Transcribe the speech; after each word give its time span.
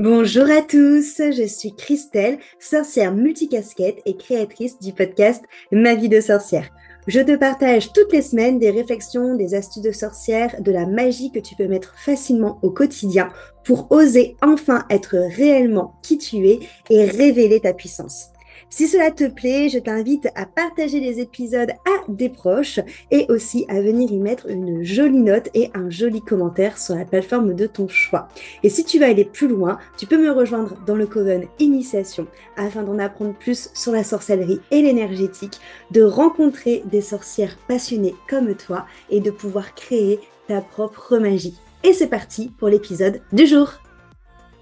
Bonjour 0.00 0.50
à 0.50 0.60
tous, 0.60 1.18
je 1.18 1.46
suis 1.46 1.72
Christelle, 1.72 2.38
sorcière 2.58 3.14
multicasquette 3.14 4.02
et 4.06 4.16
créatrice 4.16 4.80
du 4.80 4.92
podcast 4.92 5.44
Ma 5.70 5.94
vie 5.94 6.08
de 6.08 6.20
sorcière. 6.20 6.68
Je 7.06 7.20
te 7.20 7.36
partage 7.36 7.92
toutes 7.92 8.12
les 8.12 8.22
semaines 8.22 8.58
des 8.58 8.72
réflexions, 8.72 9.36
des 9.36 9.54
astuces 9.54 9.84
de 9.84 9.92
sorcière, 9.92 10.60
de 10.60 10.72
la 10.72 10.86
magie 10.86 11.30
que 11.30 11.38
tu 11.38 11.54
peux 11.54 11.68
mettre 11.68 11.94
facilement 11.96 12.58
au 12.62 12.70
quotidien 12.70 13.30
pour 13.64 13.86
oser 13.92 14.36
enfin 14.42 14.84
être 14.90 15.16
réellement 15.16 15.94
qui 16.02 16.18
tu 16.18 16.48
es 16.48 16.58
et 16.90 17.04
révéler 17.04 17.60
ta 17.60 17.72
puissance. 17.72 18.33
Si 18.76 18.88
cela 18.88 19.12
te 19.12 19.28
plaît, 19.28 19.68
je 19.68 19.78
t'invite 19.78 20.26
à 20.34 20.46
partager 20.46 20.98
les 20.98 21.20
épisodes 21.20 21.70
à 21.70 22.02
des 22.08 22.28
proches 22.28 22.80
et 23.12 23.24
aussi 23.28 23.64
à 23.68 23.80
venir 23.80 24.10
y 24.10 24.18
mettre 24.18 24.50
une 24.50 24.82
jolie 24.82 25.20
note 25.20 25.48
et 25.54 25.70
un 25.74 25.90
joli 25.90 26.20
commentaire 26.20 26.76
sur 26.76 26.96
la 26.96 27.04
plateforme 27.04 27.54
de 27.54 27.68
ton 27.68 27.86
choix. 27.86 28.26
Et 28.64 28.68
si 28.68 28.84
tu 28.84 28.98
veux 28.98 29.04
aller 29.04 29.24
plus 29.26 29.46
loin, 29.46 29.78
tu 29.96 30.06
peux 30.06 30.18
me 30.18 30.32
rejoindre 30.32 30.76
dans 30.88 30.96
le 30.96 31.06
Coven 31.06 31.46
Initiation 31.60 32.26
afin 32.56 32.82
d'en 32.82 32.98
apprendre 32.98 33.34
plus 33.34 33.70
sur 33.74 33.92
la 33.92 34.02
sorcellerie 34.02 34.58
et 34.72 34.82
l'énergétique, 34.82 35.60
de 35.92 36.02
rencontrer 36.02 36.82
des 36.90 37.00
sorcières 37.00 37.56
passionnées 37.68 38.16
comme 38.28 38.56
toi 38.56 38.86
et 39.08 39.20
de 39.20 39.30
pouvoir 39.30 39.76
créer 39.76 40.18
ta 40.48 40.60
propre 40.60 41.18
magie. 41.18 41.60
Et 41.84 41.92
c'est 41.92 42.08
parti 42.08 42.50
pour 42.58 42.70
l'épisode 42.70 43.22
du 43.32 43.46
jour. 43.46 43.83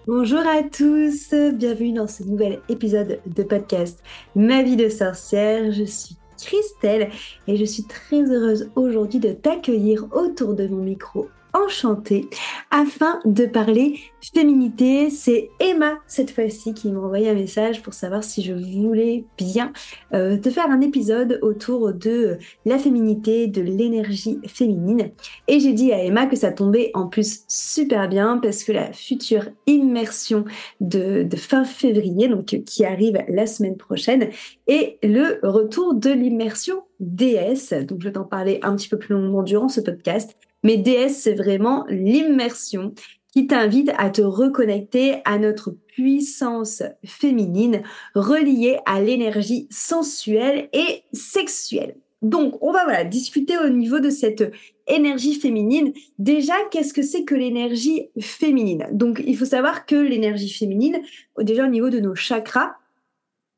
Bonjour 0.09 0.41
à 0.41 0.65
tous, 0.65 1.33
bienvenue 1.55 1.93
dans 1.93 2.09
ce 2.09 2.25
nouvel 2.25 2.61
épisode 2.69 3.21
de 3.25 3.43
podcast 3.45 4.03
Ma 4.35 4.65
vie 4.65 4.75
de 4.75 4.89
sorcière. 4.89 5.71
Je 5.71 5.85
suis 5.85 6.17
Christelle 6.37 7.11
et 7.47 7.57
je 7.57 7.65
suis 7.65 7.85
très 7.85 8.21
heureuse 8.21 8.69
aujourd'hui 8.75 9.21
de 9.21 9.31
t'accueillir 9.31 10.09
autour 10.11 10.55
de 10.55 10.67
mon 10.67 10.83
micro 10.83 11.29
enchantée 11.53 12.29
afin 12.71 13.21
de 13.25 13.47
parler 13.47 13.99
féminité. 14.35 15.11
C'est 15.11 15.51
Emma 15.61 15.99
cette 16.07 16.31
fois-ci 16.31 16.75
qui 16.75 16.91
m'a 16.91 17.01
envoyé 17.01 17.29
un 17.29 17.35
message 17.35 17.83
pour 17.83 17.95
savoir 17.95 18.25
si 18.25 18.43
je 18.43 18.53
voulais 18.53 19.25
bien 19.37 19.73
euh, 20.15 20.37
te 20.37 20.51
faire 20.51 20.71
un 20.71 20.81
épisode 20.81 21.39
autour 21.43 21.93
de 21.93 22.39
la 22.65 22.79
féminité, 22.79 23.47
de 23.47 23.63
l'énergie 23.63 24.39
féminine. 24.47 25.11
Et 25.49 25.61
j'ai 25.61 25.73
dit 25.73 25.93
à 25.93 26.03
Emma 26.03 26.27
que 26.27 26.37
ça 26.37 26.53
tombait 26.53 26.91
en 26.95 27.09
plus 27.09 27.45
super 27.49 28.09
bien 28.09 28.39
parce 28.39 28.65
que 28.65 28.73
la 28.73 28.93
future 28.93 29.49
immersion 29.67 30.45
de, 30.81 31.29
fin 31.37 31.65
février, 31.65 32.29
donc 32.29 32.47
qui 32.65 32.85
arrive 32.85 33.19
la 33.29 33.47
semaine 33.47 33.77
prochaine, 33.77 34.31
est 34.67 34.99
le 35.03 35.41
retour 35.43 35.95
de 35.95 36.11
l'immersion 36.11 36.85
DS. 37.01 37.85
Donc 37.87 38.01
je 38.01 38.05
vais 38.07 38.13
t'en 38.13 38.25
parler 38.25 38.61
un 38.63 38.77
petit 38.77 38.89
peu 38.89 38.99
plus 38.99 39.15
longuement 39.15 39.43
durant 39.43 39.69
ce 39.69 39.81
podcast. 39.81 40.37
Mais 40.63 40.77
DS, 40.77 41.11
c'est 41.11 41.35
vraiment 41.35 41.85
l'immersion 41.89 42.95
qui 43.33 43.47
t'invite 43.47 43.91
à 43.97 44.11
te 44.11 44.23
reconnecter 44.23 45.17
à 45.25 45.39
notre 45.39 45.71
puissance 45.71 46.83
féminine 47.05 47.83
reliée 48.15 48.79
à 48.85 49.01
l'énergie 49.01 49.67
sensuelle 49.71 50.69
et 50.73 51.03
sexuelle. 51.13 51.97
Donc, 52.21 52.63
on 52.63 52.73
va 52.73 53.03
discuter 53.05 53.59
au 53.59 53.69
niveau 53.69 53.99
de 53.99 54.11
cette 54.11 54.53
énergie 54.87 55.35
féminine. 55.35 55.93
Déjà, 56.19 56.55
qu'est-ce 56.71 56.95
que 56.95 57.03
c'est 57.03 57.25
que 57.25 57.35
l'énergie 57.35 58.11
féminine? 58.21 58.87
Donc, 58.93 59.21
il 59.27 59.37
faut 59.37 59.45
savoir 59.45 59.87
que 59.87 59.97
l'énergie 59.97 60.53
féminine, 60.53 61.01
déjà 61.39 61.65
au 61.65 61.71
niveau 61.71 61.91
de 61.91 61.99
nos 61.99 62.15
chakras, 62.15 62.77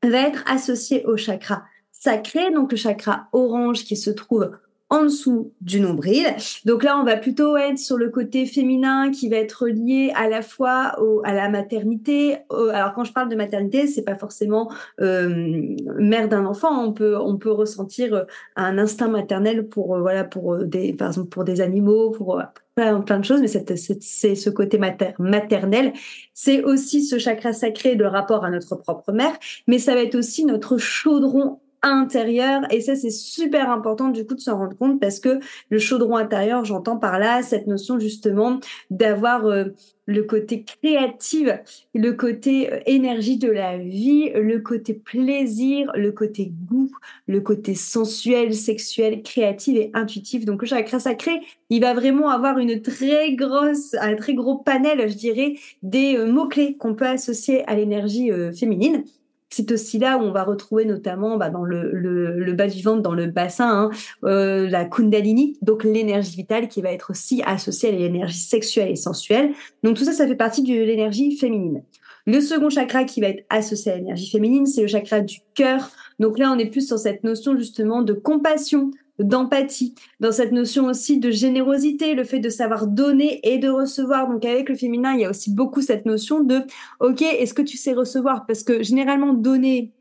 va 0.03 0.19
être 0.19 0.45
associée 0.47 1.05
au 1.05 1.17
chakra 1.17 1.65
sacré, 1.93 2.51
donc 2.51 2.73
le 2.73 2.77
chakra 2.77 3.29
orange 3.33 3.85
qui 3.85 3.97
se 3.97 4.11
trouve 4.11 4.51
en 4.95 5.05
dessous 5.05 5.53
du 5.61 5.81
nombril. 5.81 6.27
Donc 6.65 6.85
là, 6.85 6.99
on 6.99 7.05
va 7.05 7.17
plutôt 7.17 7.57
être 7.57 7.79
sur 7.79 7.97
le 7.97 8.11
côté 8.11 8.47
féminin 8.47 9.11
qui 9.11 9.29
va 9.29 9.37
être 9.37 9.67
lié 9.67 10.13
à 10.15 10.29
la 10.29 10.43
fois 10.43 10.97
à 11.25 11.35
la 11.35 11.49
maternité. 11.49 12.37
alors 12.51 12.95
quand 12.95 13.05
je 13.05 13.13
parle 13.13 13.29
de 13.29 13.37
maternité, 13.37 13.87
c'est 13.87 14.05
pas 14.05 14.15
forcément 14.17 14.71
euh, 15.01 15.77
mère 15.99 16.29
d'un 16.29 16.47
enfant. 16.47 16.85
On 16.85 16.93
peut 16.93 17.17
on 17.17 17.37
peut 17.37 17.51
ressentir 17.51 18.15
euh, 18.15 18.25
un 18.57 18.79
instinct 18.79 19.09
maternel 19.09 19.69
pour 19.69 19.97
euh, 19.97 20.01
voilà 20.01 20.25
pour 20.25 20.59
des 20.59 20.93
par 20.93 21.09
exemple 21.09 21.29
pour 21.29 21.45
des 21.45 21.61
animaux, 21.61 22.11
pour 22.11 22.41
plein, 22.75 23.01
plein 23.01 23.19
de 23.19 23.25
choses, 23.25 23.41
mais 23.41 23.49
c'est 23.49 24.35
ce 24.35 24.51
côté 24.51 24.79
maternel. 25.19 25.93
C'est 26.33 26.63
aussi 26.63 27.05
ce 27.05 27.19
chakra 27.19 27.53
sacré 27.53 27.97
de 27.97 28.05
rapport 28.05 28.45
à 28.45 28.51
notre 28.51 28.77
propre 28.77 29.13
mère, 29.13 29.37
mais 29.67 29.79
ça 29.79 29.95
va 29.95 30.03
être 30.03 30.17
aussi 30.17 30.45
notre 30.45 30.77
chaudron 30.79 31.59
intérieur. 31.85 32.63
Et 32.71 32.81
ça, 32.81 32.97
c'est 32.97 33.11
super 33.11 33.71
important 33.71 34.09
du 34.09 34.27
coup 34.27 34.35
de 34.35 34.41
s'en 34.41 34.59
rendre 34.59 34.77
compte 34.77 35.01
parce 35.01 35.21
que 35.21 35.39
le 35.69 35.79
chaudron 35.79 36.17
intérieur, 36.17 36.65
j'entends 36.65 36.97
par 36.97 37.19
là 37.19 37.43
cette 37.43 37.67
notion 37.67 37.99
justement 37.99 38.59
d'avoir 38.91 39.47
euh, 39.47 39.67
le 40.07 40.23
côté 40.23 40.65
créatif, 40.65 41.49
le 41.95 42.13
côté 42.13 42.73
euh, 42.73 42.81
énergie 42.87 43.37
de 43.37 43.51
la 43.51 43.79
vie, 43.79 44.31
le 44.35 44.61
côté 44.61 44.95
plaisir, 44.95 45.93
le 45.95 46.11
côté 46.13 46.53
goût, 46.69 46.91
le 47.27 47.41
côté 47.41 47.75
sensuel, 47.75 48.55
sexuel, 48.55 49.23
créatif 49.23 49.77
et 49.77 49.91
intuitif. 49.95 50.45
Donc 50.45 50.63
le 50.63 50.69
chakra 50.69 50.99
sacré, 50.99 51.41
il 51.71 51.81
va 51.81 51.95
vraiment 51.95 52.31
avoir 52.31 52.59
une 52.59 52.81
très 52.81 53.35
grosse, 53.35 53.95
un 54.01 54.15
très 54.17 54.35
gros 54.35 54.57
panel, 54.57 55.09
je 55.11 55.17
dirais, 55.17 55.55
des 55.83 56.17
euh, 56.17 56.27
mots-clés 56.27 56.77
qu'on 56.77 56.95
peut 56.95 57.07
associer 57.07 57.67
à 57.69 57.75
l'énergie 57.75 58.31
féminine 58.59 59.05
c'est 59.55 59.71
aussi 59.71 59.99
là 59.99 60.19
où 60.19 60.23
on 60.23 60.33
va 60.33 60.43
retrouver 60.43 60.85
notamment 60.85 61.37
bah, 61.37 61.49
dans 61.49 61.63
le, 61.63 62.53
bas 62.55 62.67
du 62.67 62.83
ventre, 62.83 63.03
dans 63.03 63.15
le 63.15 63.27
bassin, 63.27 63.69
hein, 63.69 63.91
euh, 64.25 64.69
la 64.69 64.85
kundalini, 64.85 65.57
donc 65.63 65.85
l'énergie 65.85 66.37
vitale 66.37 66.69
qui 66.69 66.83
va 66.83 66.91
être 66.91 67.11
aussi 67.11 67.41
associée 67.47 67.91
à 67.91 67.93
l'énergie 67.93 68.39
sexuelle 68.39 68.91
et 68.91 68.97
sensuelle. 68.97 69.53
Donc 69.85 69.97
tout 69.97 70.05
ça, 70.05 70.13
ça 70.13 70.27
fait 70.27 70.35
partie 70.35 70.63
de 70.63 70.75
l'énergie 70.75 71.37
féminine. 71.37 71.83
Le 72.27 72.41
second 72.41 72.71
chakra 72.71 73.05
qui 73.05 73.21
va 73.21 73.29
être 73.29 73.45
associé 73.49 73.93
à 73.93 73.97
l'énergie 73.97 74.31
féminine, 74.31 74.67
c'est 74.67 74.83
le 74.83 74.89
chakra 74.89 75.21
du 75.21 75.39
cœur. 75.55 75.91
Donc 76.19 76.39
là, 76.39 76.51
on 76.51 76.59
est 76.59 76.71
plus 76.71 76.87
sur 76.87 76.99
cette 76.99 77.23
notion 77.23 77.57
justement 77.57 78.03
de 78.03 78.13
compassion, 78.13 78.91
d'empathie, 79.19 79.95
dans 80.21 80.33
cette 80.33 80.53
notion 80.53 80.87
aussi 80.87 81.19
de 81.19 81.31
générosité, 81.31 82.15
le 82.15 82.25
fait 82.25 82.41
de 82.41 82.49
savoir 82.49 82.87
donner 82.87 83.41
et 83.45 83.59
de 83.59 83.69
recevoir. 83.69 84.29
Donc 84.29 84.45
avec 84.45 84.69
le 84.69 84.75
féminin, 84.75 85.15
il 85.15 85.21
y 85.21 85.25
a 85.25 85.31
aussi 85.31 85.53
beaucoup 85.53 85.83
cette 85.83 86.07
notion 86.07 86.41
de 86.41 86.63
OK, 87.01 87.23
est-ce 87.23 87.55
que 87.55 87.63
tu 87.63 87.77
sais 87.77 87.93
recevoir? 87.93 88.47
Parce 88.47 88.63
que 88.63 88.83
généralement 88.83 89.33
donner 89.33 89.93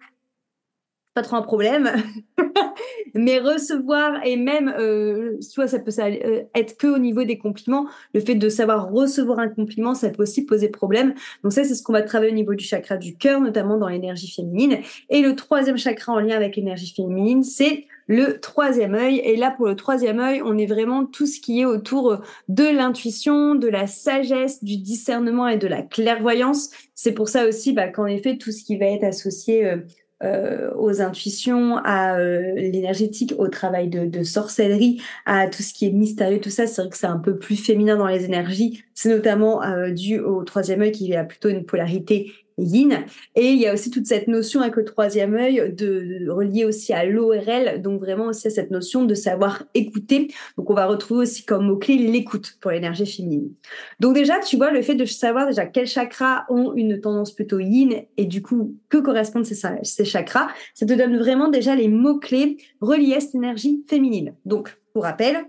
pas 1.13 1.21
trop 1.21 1.35
un 1.35 1.43
problème, 1.43 1.91
mais 3.13 3.37
recevoir 3.37 4.25
et 4.25 4.35
même, 4.35 4.73
euh, 4.79 5.37
tu 5.39 5.55
vois, 5.55 5.67
ça 5.67 5.77
peut 5.77 5.91
euh, 5.99 6.41
être 6.55 6.75
que 6.77 6.87
au 6.87 6.97
niveau 6.97 7.23
des 7.23 7.37
compliments. 7.37 7.85
Le 8.15 8.19
fait 8.19 8.33
de 8.33 8.49
savoir 8.49 8.91
recevoir 8.91 9.37
un 9.37 9.49
compliment, 9.49 9.93
ça 9.93 10.09
peut 10.09 10.23
aussi 10.23 10.43
poser 10.43 10.69
problème. 10.69 11.13
Donc 11.43 11.53
ça, 11.53 11.63
c'est 11.63 11.75
ce 11.75 11.83
qu'on 11.83 11.93
va 11.93 12.01
travailler 12.01 12.31
au 12.31 12.35
niveau 12.35 12.55
du 12.55 12.65
chakra 12.65 12.97
du 12.97 13.15
cœur, 13.15 13.41
notamment 13.41 13.77
dans 13.77 13.87
l'énergie 13.87 14.31
féminine. 14.31 14.79
Et 15.09 15.21
le 15.21 15.35
troisième 15.35 15.77
chakra 15.77 16.13
en 16.13 16.19
lien 16.19 16.35
avec 16.35 16.55
l'énergie 16.55 16.91
féminine, 16.91 17.43
c'est 17.43 17.85
le 18.07 18.39
troisième 18.39 18.95
œil. 18.95 19.19
Et 19.19 19.35
là, 19.35 19.51
pour 19.51 19.67
le 19.67 19.75
troisième 19.75 20.19
œil, 20.19 20.41
on 20.43 20.57
est 20.57 20.65
vraiment 20.65 21.05
tout 21.05 21.25
ce 21.25 21.39
qui 21.39 21.61
est 21.61 21.65
autour 21.65 22.21
de 22.47 22.63
l'intuition, 22.63 23.55
de 23.55 23.67
la 23.67 23.87
sagesse, 23.87 24.63
du 24.63 24.77
discernement 24.77 25.47
et 25.47 25.57
de 25.57 25.67
la 25.67 25.81
clairvoyance. 25.81 26.69
C'est 26.95 27.13
pour 27.13 27.29
ça 27.29 27.47
aussi 27.47 27.73
bah, 27.73 27.87
qu'en 27.87 28.05
effet, 28.05 28.37
tout 28.37 28.51
ce 28.51 28.63
qui 28.63 28.77
va 28.77 28.85
être 28.85 29.03
associé 29.03 29.65
euh, 29.65 29.77
euh, 30.23 30.71
aux 30.77 31.01
intuitions, 31.01 31.77
à 31.83 32.17
euh, 32.17 32.53
l'énergétique, 32.55 33.33
au 33.37 33.49
travail 33.49 33.89
de, 33.89 34.05
de, 34.05 34.23
sorcellerie, 34.23 35.01
à 35.25 35.47
tout 35.47 35.63
ce 35.63 35.73
qui 35.73 35.85
est 35.85 35.91
mystérieux, 35.91 36.39
tout 36.39 36.49
ça, 36.49 36.65
c'est 36.65 36.81
vrai 36.81 36.89
que 36.89 36.97
c'est 36.97 37.07
un 37.07 37.19
peu 37.19 37.37
plus 37.37 37.57
féminin 37.57 37.97
dans 37.97 38.07
les 38.07 38.23
énergies. 38.23 38.83
C'est 38.93 39.09
notamment 39.09 39.61
dû 39.89 40.19
au 40.19 40.43
troisième 40.43 40.81
œil 40.81 40.91
qui 40.91 41.13
a 41.15 41.23
plutôt 41.23 41.49
une 41.49 41.65
polarité 41.65 42.31
yin. 42.57 43.05
Et 43.35 43.51
il 43.51 43.59
y 43.59 43.67
a 43.67 43.73
aussi 43.73 43.89
toute 43.89 44.05
cette 44.05 44.27
notion 44.27 44.61
avec 44.61 44.75
le 44.75 44.85
troisième 44.85 45.35
œil 45.35 45.73
de, 45.75 46.29
relier 46.29 46.65
aussi 46.65 46.93
à 46.93 47.05
l'ORL, 47.05 47.81
donc 47.81 47.99
vraiment 47.99 48.27
aussi 48.27 48.47
à 48.47 48.51
cette 48.51 48.71
notion 48.71 49.03
de 49.03 49.13
savoir 49.13 49.63
écouter. 49.73 50.29
Donc 50.57 50.69
on 50.69 50.73
va 50.73 50.85
retrouver 50.85 51.21
aussi 51.21 51.45
comme 51.45 51.65
mot-clé 51.65 51.97
l'écoute 51.97 52.57
pour 52.61 52.71
l'énergie 52.71 53.05
féminine. 53.05 53.51
Donc 53.99 54.15
déjà, 54.15 54.39
tu 54.39 54.57
vois, 54.57 54.71
le 54.71 54.81
fait 54.81 54.95
de 54.95 55.05
savoir 55.05 55.47
déjà 55.47 55.65
quels 55.65 55.87
chakras 55.87 56.45
ont 56.49 56.73
une 56.73 56.99
tendance 56.99 57.31
plutôt 57.31 57.59
yin 57.59 58.03
et 58.17 58.25
du 58.25 58.41
coup, 58.41 58.75
que 58.89 58.97
correspondent 58.97 59.45
ces, 59.45 59.59
ces 59.83 60.05
chakras, 60.05 60.47
ça 60.73 60.85
te 60.85 60.93
donne 60.93 61.17
vraiment 61.17 61.49
déjà 61.49 61.75
les 61.75 61.87
mots-clés 61.87 62.57
reliés 62.81 63.15
à 63.15 63.19
cette 63.19 63.35
énergie 63.35 63.83
féminine. 63.87 64.35
Donc, 64.45 64.77
pour 64.93 65.03
rappel, 65.03 65.45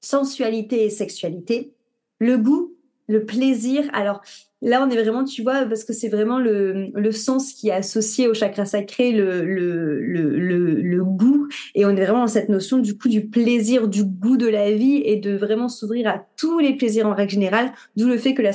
sensualité 0.00 0.84
et 0.84 0.90
sexualité, 0.90 1.72
le 2.18 2.38
goût, 2.38 2.74
le 3.08 3.24
plaisir. 3.24 3.88
Alors, 3.92 4.20
Là, 4.60 4.84
on 4.84 4.90
est 4.90 5.00
vraiment, 5.00 5.22
tu 5.22 5.42
vois, 5.42 5.66
parce 5.66 5.84
que 5.84 5.92
c'est 5.92 6.08
vraiment 6.08 6.38
le, 6.38 6.90
le, 6.92 7.12
sens 7.12 7.52
qui 7.52 7.68
est 7.68 7.72
associé 7.72 8.26
au 8.26 8.34
chakra 8.34 8.66
sacré, 8.66 9.12
le, 9.12 9.44
le, 9.44 10.00
le, 10.00 11.04
goût. 11.04 11.46
Et 11.76 11.86
on 11.86 11.90
est 11.90 12.04
vraiment 12.04 12.22
dans 12.22 12.26
cette 12.26 12.48
notion 12.48 12.78
du 12.78 12.98
coup 12.98 13.08
du 13.08 13.26
plaisir, 13.26 13.86
du 13.86 14.04
goût 14.04 14.36
de 14.36 14.48
la 14.48 14.72
vie 14.72 15.00
et 15.04 15.16
de 15.16 15.36
vraiment 15.36 15.68
s'ouvrir 15.68 16.08
à 16.08 16.26
tous 16.36 16.58
les 16.58 16.74
plaisirs 16.76 17.06
en 17.06 17.14
règle 17.14 17.30
générale. 17.30 17.72
D'où 17.96 18.08
le 18.08 18.18
fait 18.18 18.34
que 18.34 18.42
la 18.42 18.50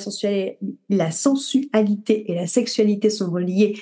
la 0.90 1.12
sensualité 1.12 2.30
et 2.30 2.36
la 2.36 2.48
sexualité 2.48 3.10
sont 3.10 3.32
reliées 3.32 3.78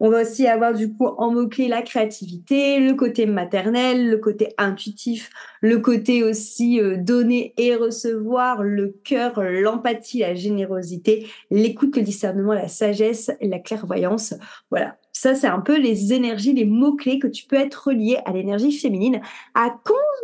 On 0.00 0.10
va 0.10 0.22
aussi 0.22 0.46
avoir 0.46 0.74
du 0.74 0.92
coup 0.92 1.06
en 1.06 1.32
mots-clés 1.32 1.68
la 1.68 1.82
créativité, 1.82 2.80
le 2.80 2.94
côté 2.94 3.26
maternel, 3.26 4.10
le 4.10 4.18
côté 4.18 4.54
intuitif, 4.58 5.30
le 5.60 5.78
côté 5.78 6.24
aussi 6.24 6.80
euh, 6.80 6.96
donner 6.96 7.54
et 7.56 7.76
recevoir, 7.76 8.62
le 8.62 8.94
cœur, 9.04 9.42
l'empathie, 9.42 10.20
la 10.20 10.34
générosité 10.34 11.28
l'écoute, 11.50 11.96
le 11.96 12.02
discernement, 12.02 12.54
la 12.54 12.68
sagesse, 12.68 13.30
la 13.40 13.58
clairvoyance. 13.58 14.34
Voilà. 14.70 14.96
Ça, 15.12 15.34
c'est 15.34 15.46
un 15.46 15.60
peu 15.60 15.78
les 15.78 16.12
énergies, 16.12 16.52
les 16.52 16.64
mots-clés 16.64 17.18
que 17.18 17.26
tu 17.26 17.46
peux 17.46 17.56
être 17.56 17.88
relié 17.88 18.18
à 18.24 18.32
l'énergie 18.32 18.72
féminine, 18.72 19.20
à 19.54 19.74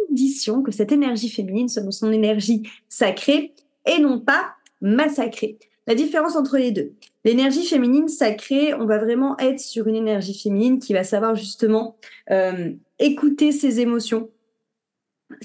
condition 0.08 0.62
que 0.62 0.72
cette 0.72 0.92
énergie 0.92 1.28
féminine 1.28 1.68
soit 1.68 1.90
son 1.90 2.12
énergie 2.12 2.68
sacrée 2.88 3.52
et 3.84 4.00
non 4.00 4.20
pas 4.20 4.54
massacrée. 4.80 5.58
La 5.86 5.94
différence 5.94 6.34
entre 6.36 6.58
les 6.58 6.72
deux. 6.72 6.92
L'énergie 7.24 7.64
féminine 7.64 8.08
sacrée, 8.08 8.74
on 8.74 8.86
va 8.86 8.98
vraiment 8.98 9.38
être 9.38 9.60
sur 9.60 9.86
une 9.86 9.94
énergie 9.94 10.38
féminine 10.38 10.78
qui 10.78 10.92
va 10.92 11.04
savoir 11.04 11.36
justement 11.36 11.96
euh, 12.30 12.72
écouter 12.98 13.52
ses 13.52 13.80
émotions, 13.80 14.30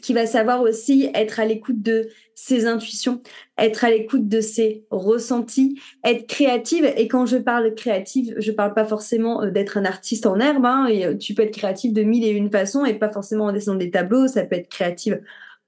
qui 0.01 0.13
va 0.13 0.25
savoir 0.25 0.61
aussi 0.61 1.09
être 1.13 1.39
à 1.39 1.45
l'écoute 1.45 1.81
de 1.83 2.09
ses 2.33 2.65
intuitions, 2.65 3.21
être 3.59 3.83
à 3.83 3.91
l'écoute 3.91 4.27
de 4.27 4.41
ses 4.41 4.83
ressentis, 4.89 5.79
être 6.03 6.25
créative. 6.25 6.91
Et 6.97 7.07
quand 7.07 7.27
je 7.27 7.38
parle 7.38 7.75
créative, 7.75 8.33
je 8.38 8.51
parle 8.51 8.73
pas 8.73 8.85
forcément 8.85 9.43
euh, 9.43 9.51
d'être 9.51 9.77
un 9.77 9.85
artiste 9.85 10.25
en 10.25 10.39
herbe. 10.39 10.65
Hein, 10.65 10.88
euh, 10.89 11.15
tu 11.15 11.35
peux 11.35 11.43
être 11.43 11.55
créative 11.55 11.93
de 11.93 12.01
mille 12.01 12.25
et 12.25 12.29
une 12.29 12.49
façons 12.49 12.83
et 12.83 12.95
pas 12.95 13.11
forcément 13.11 13.45
en 13.45 13.51
dessinant 13.51 13.75
des 13.75 13.91
tableaux. 13.91 14.27
Ça 14.27 14.43
peut 14.43 14.55
être 14.55 14.69
créative 14.69 15.21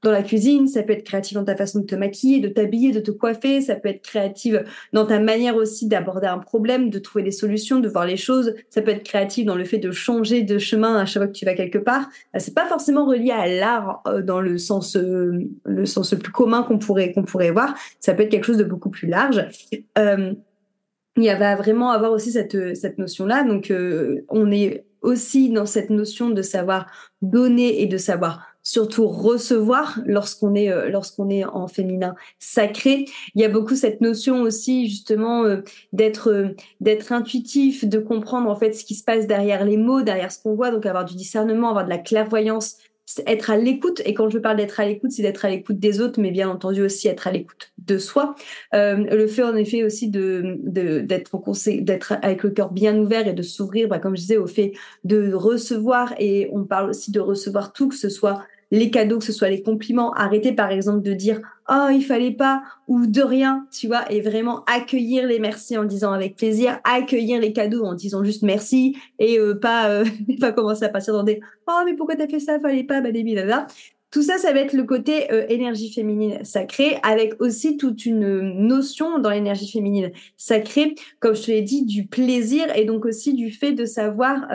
dans 0.03 0.11
la 0.11 0.21
cuisine, 0.21 0.67
ça 0.67 0.83
peut 0.83 0.93
être 0.93 1.03
créatif 1.03 1.33
dans 1.33 1.45
ta 1.45 1.55
façon 1.55 1.79
de 1.79 1.85
te 1.85 1.95
maquiller, 1.95 2.39
de 2.39 2.49
t'habiller, 2.49 2.91
de 2.91 2.99
te 2.99 3.11
coiffer, 3.11 3.61
ça 3.61 3.75
peut 3.75 3.89
être 3.89 4.01
créative 4.01 4.63
dans 4.91 5.05
ta 5.05 5.19
manière 5.19 5.55
aussi 5.55 5.87
d'aborder 5.87 6.27
un 6.27 6.39
problème, 6.39 6.89
de 6.89 6.99
trouver 6.99 7.23
des 7.23 7.31
solutions, 7.31 7.79
de 7.79 7.87
voir 7.87 8.05
les 8.05 8.17
choses, 8.17 8.53
ça 8.69 8.81
peut 8.81 8.91
être 8.91 9.03
créatif 9.03 9.45
dans 9.45 9.55
le 9.55 9.63
fait 9.63 9.77
de 9.77 9.91
changer 9.91 10.43
de 10.43 10.57
chemin 10.57 10.97
à 10.97 11.05
chaque 11.05 11.23
fois 11.23 11.27
que 11.27 11.37
tu 11.37 11.45
vas 11.45 11.53
quelque 11.53 11.77
part. 11.77 12.09
Euh, 12.35 12.39
c'est 12.39 12.53
pas 12.53 12.65
forcément 12.65 13.05
relié 13.05 13.31
à 13.31 13.47
l'art 13.47 14.01
euh, 14.07 14.21
dans 14.21 14.41
le 14.41 14.57
sens 14.57 14.95
euh, 14.95 15.49
le 15.65 15.85
sens 15.85 16.11
le 16.13 16.19
plus 16.19 16.31
commun 16.31 16.63
qu'on 16.63 16.79
pourrait 16.79 17.13
qu'on 17.13 17.23
pourrait 17.23 17.51
voir, 17.51 17.75
ça 17.99 18.13
peut 18.13 18.23
être 18.23 18.29
quelque 18.29 18.45
chose 18.45 18.57
de 18.57 18.63
beaucoup 18.63 18.89
plus 18.89 19.07
large. 19.07 19.45
Euh, 19.97 20.33
il 21.15 21.27
va 21.27 21.55
vraiment 21.55 21.91
avoir 21.91 22.11
aussi 22.11 22.31
cette 22.31 22.75
cette 22.75 22.97
notion 22.97 23.27
là 23.27 23.43
donc 23.43 23.71
on 24.29 24.51
est 24.51 24.83
aussi 25.01 25.51
dans 25.51 25.67
cette 25.67 25.91
notion 25.91 26.31
de 26.31 26.41
savoir 26.41 26.87
donner 27.21 27.83
et 27.83 27.85
de 27.85 27.97
savoir 27.97 28.52
surtout 28.63 29.07
recevoir 29.07 29.99
lorsqu'on 30.05 30.55
est 30.55 30.71
euh, 30.71 30.89
lorsqu'on 30.89 31.29
est 31.29 31.43
en 31.43 31.67
féminin 31.67 32.15
sacré. 32.39 33.05
Il 33.35 33.41
y 33.41 33.45
a 33.45 33.49
beaucoup 33.49 33.75
cette 33.75 34.01
notion 34.01 34.41
aussi 34.41 34.87
justement 34.89 35.43
euh, 35.43 35.61
d'être 35.91 36.31
euh, 36.31 36.55
d'être 36.79 37.11
intuitif, 37.11 37.85
de 37.85 37.99
comprendre 37.99 38.49
en 38.49 38.55
fait 38.55 38.73
ce 38.73 38.85
qui 38.85 38.95
se 38.95 39.03
passe 39.03 39.27
derrière 39.27 39.65
les 39.65 39.77
mots, 39.77 40.01
derrière 40.01 40.31
ce 40.31 40.41
qu'on 40.41 40.55
voit, 40.55 40.71
donc 40.71 40.85
avoir 40.85 41.05
du 41.05 41.15
discernement, 41.15 41.69
avoir 41.69 41.85
de 41.85 41.89
la 41.89 41.97
clairvoyance, 41.97 42.77
être 43.25 43.49
à 43.49 43.57
l'écoute. 43.57 44.01
Et 44.05 44.13
quand 44.13 44.29
je 44.29 44.37
parle 44.37 44.57
d'être 44.57 44.79
à 44.79 44.85
l'écoute, 44.85 45.11
c'est 45.11 45.21
d'être 45.21 45.45
à 45.45 45.49
l'écoute 45.49 45.79
des 45.79 46.01
autres, 46.01 46.19
mais 46.19 46.31
bien 46.31 46.49
entendu 46.49 46.81
aussi 46.81 47.07
être 47.07 47.27
à 47.27 47.31
l'écoute 47.31 47.71
de 47.77 47.97
soi. 47.97 48.35
Euh, 48.73 48.95
le 48.95 49.27
fait 49.27 49.43
en 49.43 49.55
effet 49.55 49.83
aussi 49.83 50.09
d'être 50.09 52.13
avec 52.21 52.43
le 52.43 52.49
cœur 52.49 52.71
bien 52.71 52.97
ouvert 52.97 53.27
et 53.27 53.33
de 53.33 53.41
s'ouvrir, 53.41 53.87
bah, 53.87 53.99
comme 53.99 54.15
je 54.15 54.21
disais, 54.21 54.37
au 54.37 54.47
fait 54.47 54.73
de 55.03 55.33
recevoir. 55.33 56.13
Et 56.19 56.49
on 56.51 56.63
parle 56.63 56.89
aussi 56.89 57.11
de 57.11 57.19
recevoir 57.19 57.73
tout, 57.73 57.89
que 57.89 57.95
ce 57.95 58.09
soit 58.09 58.43
les 58.71 58.89
cadeaux, 58.89 59.19
que 59.19 59.25
ce 59.25 59.31
soit 59.31 59.49
les 59.49 59.61
compliments, 59.61 60.13
arrêter 60.13 60.51
par 60.53 60.71
exemple 60.71 61.01
de 61.01 61.13
dire 61.13 61.41
oh 61.69 61.87
il 61.91 62.03
fallait 62.03 62.31
pas 62.31 62.63
ou 62.87 63.05
de 63.05 63.21
rien, 63.21 63.67
tu 63.71 63.87
vois, 63.87 64.11
et 64.11 64.21
vraiment 64.21 64.63
accueillir 64.65 65.27
les 65.27 65.39
merci 65.39 65.77
en 65.77 65.85
disant 65.85 66.11
avec 66.11 66.35
plaisir, 66.35 66.79
accueillir 66.83 67.39
les 67.39 67.53
cadeaux 67.53 67.85
en 67.85 67.93
disant 67.93 68.23
juste 68.23 68.43
merci 68.43 68.97
et 69.19 69.39
euh, 69.39 69.55
pas 69.55 69.89
euh, 69.89 70.05
pas 70.39 70.51
commencer 70.51 70.83
à 70.83 70.89
partir 70.89 71.13
dans 71.13 71.23
des 71.23 71.39
oh 71.67 71.81
mais 71.85 71.95
pourquoi 71.95 72.15
t'as 72.15 72.27
fait 72.27 72.39
ça, 72.39 72.59
fallait 72.59 72.83
pas, 72.83 73.01
bah 73.01 73.09
là. 73.11 73.67
Tout 74.11 74.21
ça, 74.21 74.37
ça 74.37 74.53
va 74.53 74.59
être 74.59 74.73
le 74.73 74.83
côté 74.83 75.31
euh, 75.33 75.47
énergie 75.49 75.91
féminine 75.91 76.45
sacrée, 76.45 76.97
avec 77.01 77.41
aussi 77.41 77.77
toute 77.77 78.05
une 78.05 78.41
notion 78.67 79.17
dans 79.17 79.31
l'énergie 79.31 79.71
féminine 79.71 80.11
sacrée, 80.37 80.93
comme 81.19 81.35
je 81.35 81.41
te 81.41 81.51
l'ai 81.51 81.63
dit, 81.63 81.83
du 81.83 82.05
plaisir 82.05 82.65
et 82.75 82.85
donc 82.85 83.05
aussi 83.05 83.33
du 83.33 83.49
fait 83.49 83.71
de 83.71 83.85
savoir 83.85 84.45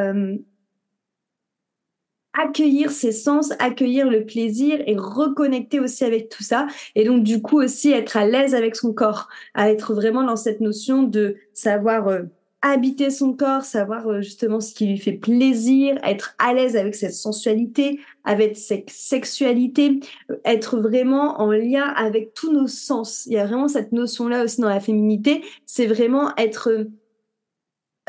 accueillir 2.38 2.90
ses 2.90 3.12
sens, 3.12 3.52
accueillir 3.58 4.08
le 4.08 4.24
plaisir 4.24 4.80
et 4.86 4.96
reconnecter 4.96 5.80
aussi 5.80 6.04
avec 6.04 6.28
tout 6.28 6.42
ça. 6.42 6.66
Et 6.94 7.04
donc, 7.04 7.24
du 7.24 7.42
coup, 7.42 7.60
aussi 7.60 7.90
être 7.90 8.16
à 8.16 8.26
l'aise 8.26 8.54
avec 8.54 8.76
son 8.76 8.92
corps, 8.92 9.28
être 9.56 9.92
vraiment 9.94 10.22
dans 10.22 10.36
cette 10.36 10.60
notion 10.60 11.02
de 11.02 11.36
savoir 11.52 12.08
euh, 12.08 12.22
habiter 12.62 13.10
son 13.10 13.34
corps, 13.34 13.62
savoir 13.62 14.06
euh, 14.08 14.20
justement 14.20 14.60
ce 14.60 14.74
qui 14.74 14.86
lui 14.86 14.98
fait 14.98 15.12
plaisir, 15.12 15.98
être 16.02 16.34
à 16.38 16.54
l'aise 16.54 16.76
avec 16.76 16.94
cette 16.94 17.14
sensualité, 17.14 18.00
avec 18.24 18.56
cette 18.56 18.90
sexualité, 18.90 20.00
euh, 20.30 20.36
être 20.44 20.78
vraiment 20.78 21.40
en 21.40 21.50
lien 21.52 21.84
avec 21.84 22.34
tous 22.34 22.52
nos 22.52 22.66
sens. 22.66 23.26
Il 23.26 23.34
y 23.34 23.38
a 23.38 23.46
vraiment 23.46 23.68
cette 23.68 23.92
notion-là 23.92 24.44
aussi 24.44 24.60
dans 24.60 24.68
la 24.68 24.80
féminité, 24.80 25.42
c'est 25.66 25.86
vraiment 25.86 26.34
être 26.36 26.86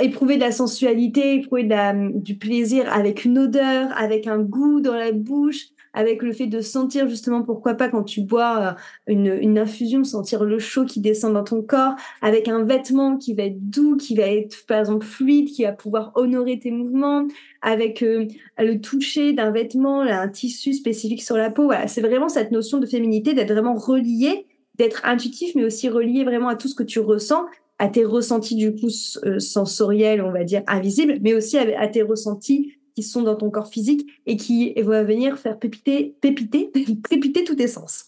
éprouver 0.01 0.35
de 0.35 0.41
la 0.41 0.51
sensualité, 0.51 1.35
éprouver 1.35 1.69
du 2.15 2.37
plaisir 2.37 2.91
avec 2.91 3.25
une 3.25 3.37
odeur, 3.37 3.89
avec 3.97 4.27
un 4.27 4.39
goût 4.39 4.81
dans 4.81 4.95
la 4.95 5.11
bouche, 5.11 5.69
avec 5.93 6.21
le 6.21 6.31
fait 6.31 6.47
de 6.47 6.61
sentir 6.61 7.07
justement 7.09 7.43
pourquoi 7.43 7.73
pas 7.73 7.89
quand 7.89 8.03
tu 8.03 8.21
bois 8.21 8.59
euh, 8.59 8.71
une, 9.07 9.37
une, 9.41 9.57
infusion, 9.57 10.03
sentir 10.03 10.43
le 10.43 10.59
chaud 10.59 10.85
qui 10.85 10.99
descend 10.99 11.33
dans 11.33 11.43
ton 11.43 11.61
corps, 11.61 11.95
avec 12.21 12.47
un 12.47 12.63
vêtement 12.63 13.17
qui 13.17 13.33
va 13.33 13.43
être 13.43 13.69
doux, 13.69 13.97
qui 13.97 14.15
va 14.15 14.23
être 14.23 14.65
par 14.67 14.79
exemple 14.79 15.05
fluide, 15.05 15.49
qui 15.49 15.63
va 15.63 15.71
pouvoir 15.71 16.11
honorer 16.15 16.59
tes 16.59 16.71
mouvements, 16.71 17.27
avec 17.61 18.03
euh, 18.03 18.27
le 18.57 18.79
toucher 18.79 19.33
d'un 19.33 19.51
vêtement, 19.51 20.01
un 20.01 20.27
tissu 20.27 20.73
spécifique 20.73 21.23
sur 21.23 21.37
la 21.37 21.49
peau. 21.49 21.65
Voilà, 21.65 21.87
c'est 21.87 22.01
vraiment 22.01 22.29
cette 22.29 22.51
notion 22.51 22.77
de 22.77 22.85
féminité, 22.85 23.33
d'être 23.33 23.51
vraiment 23.51 23.75
relié, 23.75 24.45
d'être 24.75 25.05
intuitif, 25.05 25.55
mais 25.55 25.65
aussi 25.65 25.89
relié 25.89 26.23
vraiment 26.23 26.49
à 26.49 26.55
tout 26.55 26.67
ce 26.67 26.75
que 26.75 26.83
tu 26.83 26.99
ressens 26.99 27.45
à 27.79 27.87
tes 27.87 28.03
ressentis 28.05 28.55
du 28.55 28.75
coup 28.75 28.89
euh, 29.23 29.39
sensoriels, 29.39 30.21
on 30.21 30.31
va 30.31 30.43
dire 30.43 30.61
invisibles, 30.67 31.17
mais 31.21 31.33
aussi 31.33 31.57
à, 31.57 31.87
tes 31.87 32.01
ressentis 32.01 32.73
qui 32.93 33.03
sont 33.03 33.23
dans 33.23 33.35
ton 33.35 33.49
corps 33.49 33.69
physique 33.69 34.07
et 34.25 34.35
qui 34.35 34.73
vont 34.81 35.03
venir 35.05 35.39
faire 35.39 35.57
pépiter, 35.57 36.15
pépiter, 36.21 36.71
pépiter 37.09 37.43
tous 37.45 37.55
tes 37.55 37.67
sens. 37.67 38.07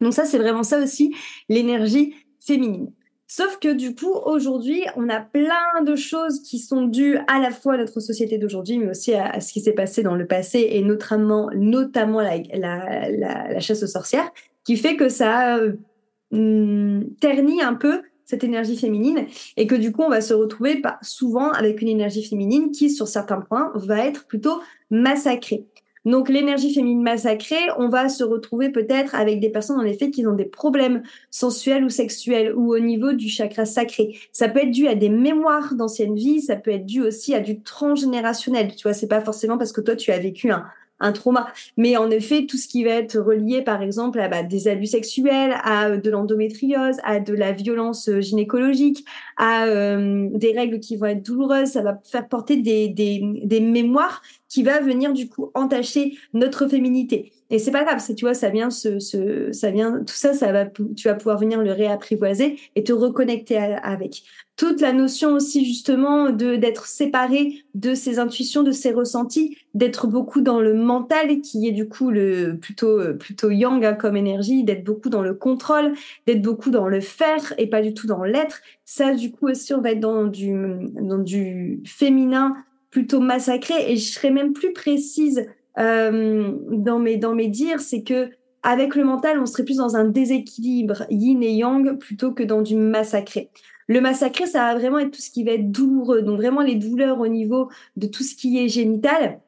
Donc 0.00 0.14
ça, 0.14 0.24
c'est 0.24 0.38
vraiment 0.38 0.62
ça 0.62 0.80
aussi, 0.80 1.14
l'énergie 1.48 2.14
féminine. 2.40 2.92
Sauf 3.26 3.58
que 3.58 3.74
du 3.74 3.94
coup, 3.94 4.14
aujourd'hui, 4.24 4.84
on 4.96 5.08
a 5.10 5.20
plein 5.20 5.82
de 5.84 5.96
choses 5.96 6.40
qui 6.40 6.58
sont 6.58 6.86
dues 6.86 7.18
à 7.26 7.40
la 7.40 7.50
fois 7.50 7.74
à 7.74 7.76
notre 7.76 8.00
société 8.00 8.38
d'aujourd'hui, 8.38 8.78
mais 8.78 8.90
aussi 8.90 9.12
à, 9.12 9.40
ce 9.40 9.52
qui 9.52 9.60
s'est 9.60 9.72
passé 9.72 10.02
dans 10.02 10.14
le 10.14 10.26
passé 10.26 10.66
et 10.70 10.82
notamment, 10.82 11.50
notamment 11.54 12.22
la, 12.22 13.60
chasse 13.60 13.82
aux 13.82 13.88
sorcières, 13.88 14.30
qui 14.64 14.76
fait 14.76 14.96
que 14.96 15.10
ça 15.10 15.58
euh, 15.58 17.02
ternit 17.20 17.60
un 17.60 17.74
peu 17.74 18.02
cette 18.28 18.44
énergie 18.44 18.76
féminine 18.76 19.26
et 19.56 19.66
que 19.66 19.74
du 19.74 19.90
coup 19.90 20.02
on 20.02 20.10
va 20.10 20.20
se 20.20 20.34
retrouver 20.34 20.82
souvent 21.00 21.50
avec 21.50 21.80
une 21.80 21.88
énergie 21.88 22.22
féminine 22.22 22.70
qui 22.70 22.90
sur 22.90 23.08
certains 23.08 23.40
points 23.40 23.72
va 23.74 24.04
être 24.04 24.26
plutôt 24.26 24.60
massacrée. 24.90 25.64
Donc 26.04 26.28
l'énergie 26.28 26.72
féminine 26.72 27.02
massacrée, 27.02 27.56
on 27.76 27.88
va 27.88 28.08
se 28.08 28.24
retrouver 28.24 28.70
peut-être 28.70 29.14
avec 29.14 29.40
des 29.40 29.50
personnes 29.50 29.80
en 29.80 29.84
effet 29.84 30.10
qui 30.10 30.26
ont 30.26 30.34
des 30.34 30.44
problèmes 30.44 31.02
sensuels 31.30 31.84
ou 31.84 31.88
sexuels 31.88 32.54
ou 32.54 32.74
au 32.74 32.78
niveau 32.78 33.12
du 33.12 33.28
chakra 33.28 33.64
sacré. 33.64 34.18
Ça 34.32 34.48
peut 34.48 34.60
être 34.60 34.70
dû 34.70 34.88
à 34.88 34.94
des 34.94 35.10
mémoires 35.10 35.74
d'anciennes 35.74 36.14
vies, 36.14 36.40
ça 36.40 36.56
peut 36.56 36.70
être 36.70 36.86
dû 36.86 37.02
aussi 37.02 37.34
à 37.34 37.40
du 37.40 37.62
transgénérationnel. 37.62 38.74
Tu 38.74 38.84
vois, 38.84 38.94
c'est 38.94 39.08
pas 39.08 39.20
forcément 39.20 39.58
parce 39.58 39.72
que 39.72 39.80
toi 39.80 39.96
tu 39.96 40.12
as 40.12 40.18
vécu 40.18 40.50
un, 40.50 40.64
un 41.00 41.12
trauma. 41.12 41.52
Mais 41.76 41.96
en 41.96 42.10
effet, 42.10 42.46
tout 42.46 42.56
ce 42.56 42.68
qui 42.68 42.84
va 42.84 42.90
être 42.90 43.18
relié, 43.18 43.62
par 43.62 43.82
exemple, 43.82 44.20
à 44.20 44.28
bah, 44.28 44.42
des 44.42 44.68
abus 44.68 44.86
sexuels, 44.86 45.54
à 45.62 45.88
euh, 45.88 45.96
de 45.98 46.10
l'endométriose, 46.10 46.96
à 47.04 47.20
de 47.20 47.34
la 47.34 47.52
violence 47.52 48.08
euh, 48.08 48.20
gynécologique, 48.20 49.04
à 49.36 49.66
euh, 49.66 50.28
des 50.32 50.52
règles 50.52 50.80
qui 50.80 50.96
vont 50.96 51.06
être 51.06 51.22
douloureuses, 51.22 51.70
ça 51.70 51.82
va 51.82 52.00
faire 52.04 52.28
porter 52.28 52.56
des, 52.56 52.88
des, 52.88 53.20
des 53.44 53.60
mémoires 53.60 54.22
qui 54.48 54.62
va 54.62 54.80
venir 54.80 55.12
du 55.12 55.28
coup 55.28 55.50
entacher 55.54 56.16
notre 56.32 56.68
féminité. 56.68 57.32
Et 57.50 57.58
c'est 57.58 57.70
pas 57.70 57.82
grave, 57.82 57.98
c'est 57.98 58.14
tu 58.14 58.26
vois, 58.26 58.34
ça 58.34 58.50
vient 58.50 58.68
ce, 58.68 58.98
ce, 58.98 59.52
ça 59.52 59.70
vient 59.70 60.04
tout 60.04 60.14
ça, 60.14 60.34
ça 60.34 60.52
va, 60.52 60.66
tu 60.66 61.08
vas 61.08 61.14
pouvoir 61.14 61.38
venir 61.38 61.62
le 61.62 61.72
réapprivoiser 61.72 62.58
et 62.76 62.84
te 62.84 62.92
reconnecter 62.92 63.56
avec. 63.56 64.24
Toute 64.56 64.80
la 64.82 64.92
notion 64.92 65.32
aussi 65.32 65.64
justement 65.64 66.30
de 66.30 66.56
d'être 66.56 66.86
séparé 66.86 67.64
de 67.74 67.94
ses 67.94 68.18
intuitions, 68.18 68.62
de 68.64 68.72
ses 68.72 68.92
ressentis, 68.92 69.56
d'être 69.72 70.08
beaucoup 70.08 70.42
dans 70.42 70.60
le 70.60 70.74
mental 70.74 71.40
qui 71.40 71.66
est 71.66 71.72
du 71.72 71.88
coup 71.88 72.10
le 72.10 72.58
plutôt 72.60 73.14
plutôt 73.14 73.50
yang 73.50 73.82
hein, 73.82 73.94
comme 73.94 74.16
énergie, 74.16 74.62
d'être 74.64 74.84
beaucoup 74.84 75.08
dans 75.08 75.22
le 75.22 75.32
contrôle, 75.32 75.94
d'être 76.26 76.42
beaucoup 76.42 76.70
dans 76.70 76.88
le 76.88 77.00
faire 77.00 77.54
et 77.56 77.66
pas 77.66 77.80
du 77.80 77.94
tout 77.94 78.06
dans 78.06 78.24
l'être. 78.24 78.60
Ça 78.84 79.14
du 79.14 79.30
coup 79.30 79.48
aussi 79.48 79.72
on 79.72 79.80
va 79.80 79.92
être 79.92 80.00
dans 80.00 80.24
du 80.26 80.52
dans 81.00 81.18
du 81.18 81.80
féminin 81.86 82.56
plutôt 82.90 83.20
massacré 83.20 83.90
et 83.90 83.96
je 83.96 84.12
serais 84.12 84.30
même 84.30 84.52
plus 84.52 84.72
précise 84.72 85.46
euh, 85.78 86.52
dans 86.70 86.98
mes 86.98 87.16
dans 87.16 87.34
mes 87.34 87.48
dires, 87.48 87.80
c'est 87.80 88.02
que 88.02 88.30
avec 88.62 88.94
le 88.94 89.04
mental, 89.04 89.38
on 89.38 89.46
serait 89.46 89.64
plus 89.64 89.76
dans 89.76 89.96
un 89.96 90.04
déséquilibre 90.04 91.04
yin 91.10 91.42
et 91.42 91.52
yang 91.52 91.96
plutôt 91.98 92.32
que 92.32 92.42
dans 92.42 92.62
du 92.62 92.76
massacré. 92.76 93.50
Le 93.86 94.00
massacré, 94.00 94.46
ça 94.46 94.60
va 94.60 94.74
vraiment 94.78 94.98
être 94.98 95.12
tout 95.12 95.20
ce 95.20 95.30
qui 95.30 95.44
va 95.44 95.52
être 95.52 95.70
douloureux, 95.70 96.22
donc 96.22 96.38
vraiment 96.38 96.60
les 96.60 96.74
douleurs 96.74 97.20
au 97.20 97.28
niveau 97.28 97.70
de 97.96 98.06
tout 98.06 98.22
ce 98.22 98.34
qui 98.34 98.58
est 98.58 98.68
génital. 98.68 99.40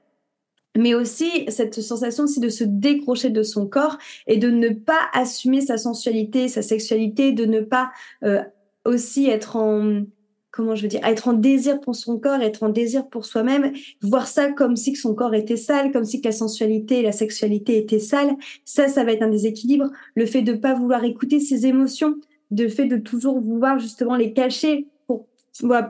mais 0.79 0.95
aussi 0.95 1.47
cette 1.49 1.81
sensation 1.81 2.25
aussi 2.25 2.41
de 2.41 2.49
se 2.49 2.65
décrocher 2.65 3.31
de 3.31 3.43
son 3.43 3.67
corps 3.67 3.99
et 4.27 4.39
de 4.39 4.51
ne 4.51 4.69
pas 4.69 5.09
assumer 5.13 5.61
sa 5.61 5.77
sensualité, 5.77 6.49
sa 6.49 6.63
sexualité, 6.63 7.33
de 7.33 7.45
ne 7.45 7.61
pas 7.61 7.91
euh, 8.25 8.43
aussi 8.85 9.29
être 9.29 9.57
en 9.57 10.03
comment 10.50 10.75
je 10.75 10.83
veux 10.83 10.88
dire, 10.88 11.04
être 11.04 11.28
en 11.28 11.33
désir 11.33 11.80
pour 11.80 11.95
son 11.95 12.19
corps, 12.19 12.40
être 12.40 12.62
en 12.62 12.69
désir 12.69 13.09
pour 13.09 13.25
soi-même, 13.25 13.73
voir 14.02 14.26
ça 14.26 14.50
comme 14.50 14.76
si 14.76 14.92
que 14.92 14.99
son 14.99 15.14
corps 15.14 15.35
était 15.35 15.57
sale, 15.57 15.92
comme 15.92 16.04
si 16.04 16.21
que 16.21 16.28
la 16.28 16.33
sensualité 16.33 16.99
et 16.99 17.02
la 17.02 17.12
sexualité 17.12 17.78
étaient 17.78 18.00
sales, 18.00 18.35
ça, 18.64 18.88
ça 18.88 19.04
va 19.04 19.12
être 19.12 19.23
un 19.23 19.30
déséquilibre. 19.30 19.90
Le 20.14 20.26
fait 20.26 20.42
de 20.42 20.52
pas 20.52 20.75
vouloir 20.75 21.04
écouter 21.04 21.40
ses 21.40 21.66
émotions, 21.66 22.16
le 22.50 22.69
fait 22.69 22.87
de 22.87 22.97
toujours 22.97 23.40
vouloir 23.40 23.78
justement 23.78 24.16
les 24.16 24.33
cacher, 24.33 24.88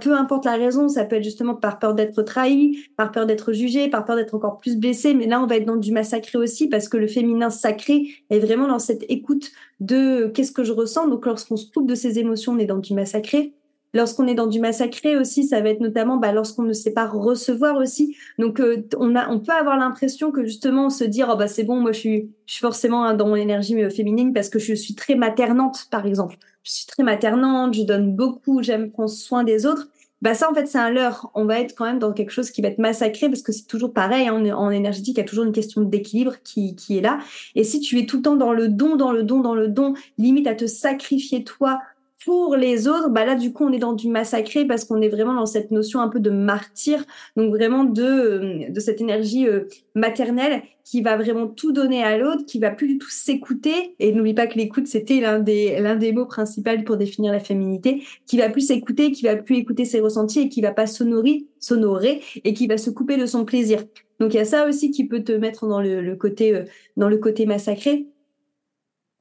peu 0.01 0.15
importe 0.15 0.45
la 0.47 0.57
raison, 0.57 0.89
ça 0.89 1.05
peut 1.05 1.17
être 1.17 1.25
justement 1.25 1.55
par 1.55 1.79
peur 1.79 1.95
d'être 1.95 2.23
trahi, 2.23 2.85
par 2.97 3.13
peur 3.13 3.27
d'être 3.27 3.53
jugé, 3.53 3.89
par 3.89 4.05
peur 4.05 4.17
d'être 4.17 4.35
encore 4.35 4.59
plus 4.59 4.77
blessé. 4.77 5.15
Mais 5.15 5.27
là, 5.27 5.41
on 5.41 5.47
va 5.47 5.57
être 5.57 5.67
dans 5.67 5.77
du 5.77 5.93
massacré 5.93 6.39
aussi 6.39 6.69
parce 6.69 6.89
que 6.89 6.97
le 6.97 7.07
féminin 7.07 7.51
sacré 7.51 8.09
est 8.31 8.39
vraiment 8.39 8.67
dans 8.67 8.79
cette 8.79 9.05
écoute 9.09 9.53
de 9.79 10.29
qu'est-ce 10.35 10.53
que 10.53 10.65
je 10.65 10.73
ressens. 10.73 11.09
Donc, 11.09 11.27
lorsqu'on 11.27 11.57
se 11.57 11.71
coupe 11.71 11.87
de 11.87 11.95
ses 11.95 12.19
émotions, 12.19 12.53
on 12.53 12.59
est 12.59 12.67
dans 12.67 12.79
du 12.79 12.95
massacré. 12.95 13.55
Lorsqu'on 13.93 14.27
est 14.27 14.35
dans 14.35 14.47
du 14.47 14.61
massacré 14.61 15.17
aussi, 15.17 15.45
ça 15.45 15.61
va 15.61 15.71
être 15.71 15.81
notamment 15.81 16.17
bah, 16.17 16.33
lorsqu'on 16.33 16.63
ne 16.63 16.73
sait 16.73 16.93
pas 16.93 17.07
recevoir 17.07 17.77
aussi. 17.77 18.17
Donc, 18.39 18.61
euh, 18.61 18.87
on, 18.99 19.17
a, 19.17 19.29
on 19.29 19.41
peut 19.41 19.53
avoir 19.53 19.77
l'impression 19.77 20.31
que 20.31 20.45
justement, 20.45 20.91
se 20.91 21.05
dire, 21.05 21.29
oh, 21.33 21.37
bah, 21.37 21.49
c'est 21.49 21.65
bon, 21.65 21.81
moi, 21.81 21.93
je 21.93 21.99
suis, 21.99 22.31
je 22.47 22.55
suis 22.55 22.61
forcément 22.61 23.13
dans 23.15 23.27
mon 23.27 23.37
énergie 23.37 23.81
euh, 23.83 23.91
féminine 23.91 24.33
parce 24.33 24.49
que 24.49 24.59
je 24.59 24.75
suis 24.75 24.95
très 24.95 25.15
maternante, 25.15 25.87
par 25.91 26.07
exemple 26.07 26.37
je 26.63 26.73
suis 26.73 26.87
très 26.87 27.03
maternante, 27.03 27.75
je 27.75 27.83
donne 27.83 28.15
beaucoup, 28.15 28.63
j'aime 28.63 28.91
prendre 28.91 29.11
soin 29.11 29.45
des 29.45 29.67
autres. 29.67 29.89
Bah 30.23 30.35
ça 30.35 30.51
en 30.51 30.55
fait 30.55 30.67
c'est 30.67 30.79
un 30.79 30.91
leurre. 30.91 31.31
On 31.35 31.47
va 31.47 31.61
être 31.61 31.75
quand 31.75 31.87
même 31.87 31.99
dans 31.99 32.13
quelque 32.13 32.31
chose 32.31 32.51
qui 32.51 32.61
va 32.61 32.69
être 32.69 32.79
massacré 32.79 33.29
parce 33.31 33.41
que 33.41 33.53
c'est 33.53 33.67
toujours 33.67 33.95
pareil 33.95 34.29
hein, 34.29 34.55
en, 34.55 34.71
énergétique, 34.71 35.17
il 35.17 35.21
y 35.21 35.25
a 35.25 35.27
toujours 35.27 35.47
une 35.47 35.53
question 35.53 35.81
d'équilibre 35.81 36.35
qui, 36.45 36.77
qui 36.77 36.99
est 36.99 37.01
là. 37.01 37.19
Et 37.55 37.65
si 37.65 37.81
tu 37.81 37.99
es 37.99 38.05
tout 38.05 38.19
le 38.19 38.23
temps 38.23 38.37
dans 38.37 38.53
le 38.53 38.69
don, 38.69 38.97
dans 38.97 39.13
le 39.13 39.23
don, 39.23 39.41
dans 39.41 39.55
le 39.55 39.69
don, 39.69 39.95
limite 40.19 40.47
à 40.47 40.55
te 40.55 40.67
sacrifier 40.67 41.43
toi 41.43 41.81
pour 42.25 42.55
les 42.55 42.87
autres, 42.87 43.09
bah 43.09 43.25
là 43.25 43.35
du 43.35 43.53
coup 43.53 43.65
on 43.65 43.73
est 43.73 43.79
dans 43.79 43.95
du 43.95 44.09
massacré 44.09 44.67
parce 44.67 44.85
qu'on 44.85 45.01
est 45.01 45.09
vraiment 45.09 45.35
dans 45.35 45.47
cette 45.47 45.71
notion 45.71 46.01
un 46.01 46.09
peu 46.09 46.21
de 46.21 46.29
martyr, 46.31 47.05
donc 47.37 47.51
vraiment 47.51 47.85
de 47.85 48.03
euh, 48.03 48.71
de 48.71 48.81
cette 48.81 49.01
énergie 49.01 49.49
euh, 49.49 49.65
maternelle 49.95 50.63
qui 50.85 51.01
va 51.01 51.17
vraiment 51.17 51.47
tout 51.47 51.73
donner 51.73 52.03
à 52.03 52.19
l'autre, 52.19 52.45
qui 52.47 52.59
va 52.59 52.71
plus 52.71 52.89
du 52.89 52.99
tout 52.99 53.09
s'écouter. 53.09 53.95
Et 54.01 54.13
n'oublie 54.13 54.35
pas 54.35 54.47
que 54.47 54.59
l'écoute 54.59 54.87
c'était 54.87 55.21
l'un 55.21 55.39
des 55.39 55.81
l'un 55.81 55.97
des 55.97 56.13
mots 56.13 56.27
principaux 56.27 56.71
pour 56.85 56.99
définir 56.99 57.33
la 57.33 57.41
féminité, 57.41 58.03
qui 58.27 58.37
va 58.37 58.51
plus 58.51 58.67
s'écouter, 58.67 59.13
qui 59.13 59.23
va 59.25 59.37
plus 59.37 59.57
écouter 59.57 59.87
ses 59.87 60.01
ressentis 60.01 60.41
et 60.41 60.49
qui 60.51 60.61
va 60.61 60.73
pas 60.73 60.87
s'honorer 60.87 62.21
et 62.45 62.55
qui 62.55 62.67
va 62.67 62.77
se 62.77 62.91
couper 62.91 63.17
de 63.17 63.27
son 63.27 63.47
plaisir. 63.47 63.85
Donc 64.19 64.35
il 64.35 64.37
y 64.37 64.41
a 64.41 64.45
ça 64.45 64.69
aussi 64.69 64.91
qui 64.91 65.07
peut 65.07 65.25
te 65.25 65.33
mettre 65.33 65.67
dans 65.67 65.81
le 65.81 66.15
côté 66.17 66.55
euh, 66.55 66.65
dans 66.99 67.09
le 67.09 67.17
côté 67.17 67.47
massacré. 67.47 68.07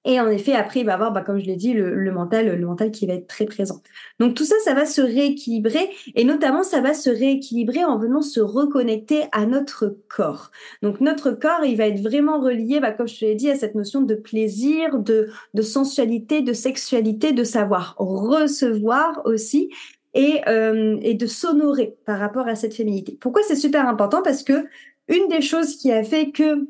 Et 0.06 0.20
en 0.20 0.29
effet, 0.29 0.53
après, 0.53 0.79
il 0.79 0.86
va 0.86 0.94
avoir, 0.94 1.12
bah, 1.12 1.22
comme 1.22 1.39
je 1.39 1.46
l'ai 1.46 1.58
dit, 1.58 1.74
le, 1.74 2.12
mental, 2.12 2.58
le 2.58 2.65
mental 2.65 2.89
qui 2.91 3.06
va 3.06 3.13
être 3.13 3.27
très 3.27 3.46
présent. 3.46 3.82
Donc 4.20 4.34
tout 4.34 4.46
ça, 4.46 4.56
ça 4.63 4.74
va 4.74 4.86
se 4.86 5.01
rééquilibrer 5.01 5.89
et 6.15 6.24
notamment, 6.24 6.63
ça 6.63 6.79
va 6.79 6.94
se 6.94 7.10
rééquilibrer 7.10 7.84
en 7.84 7.98
venant 7.98 8.22
se 8.22 8.39
reconnecter 8.39 9.24
à 9.34 9.46
notre 9.46 9.98
corps. 10.08 10.51
Donc 10.82 11.01
notre 11.01 11.32
corps, 11.32 11.65
il 11.65 11.75
va 11.75 11.88
être 11.88 12.01
vraiment 12.01 12.39
relié, 12.39 12.79
bah, 12.79 12.91
comme 12.91 13.10
je 13.10 13.20
te 13.20 13.25
l'ai 13.25 13.36
dit, 13.36 13.50
à 13.50 13.56
cette 13.56 13.75
notion 13.75 14.01
de 14.01 14.15
plaisir, 14.15 15.00
de, 15.00 15.29
sensualité, 15.62 16.41
de 16.41 16.53
sexualité, 16.53 17.34
de 17.34 17.44
savoir 17.44 17.96
recevoir 17.98 19.22
aussi 19.25 19.70
et, 20.13 20.41
euh, 20.48 20.98
et 21.01 21.13
de 21.13 21.27
s'honorer 21.27 21.98
par 22.06 22.20
rapport 22.20 22.48
à 22.48 22.56
cette 22.56 22.74
féminité. 22.74 23.18
Pourquoi 23.20 23.41
c'est 23.44 23.56
super 23.56 23.88
important? 23.88 24.22
Parce 24.22 24.44
que 24.44 24.65
une 25.10 25.27
des 25.27 25.41
choses 25.41 25.75
qui 25.75 25.91
a 25.91 26.03
fait 26.03 26.32
que 26.32 26.68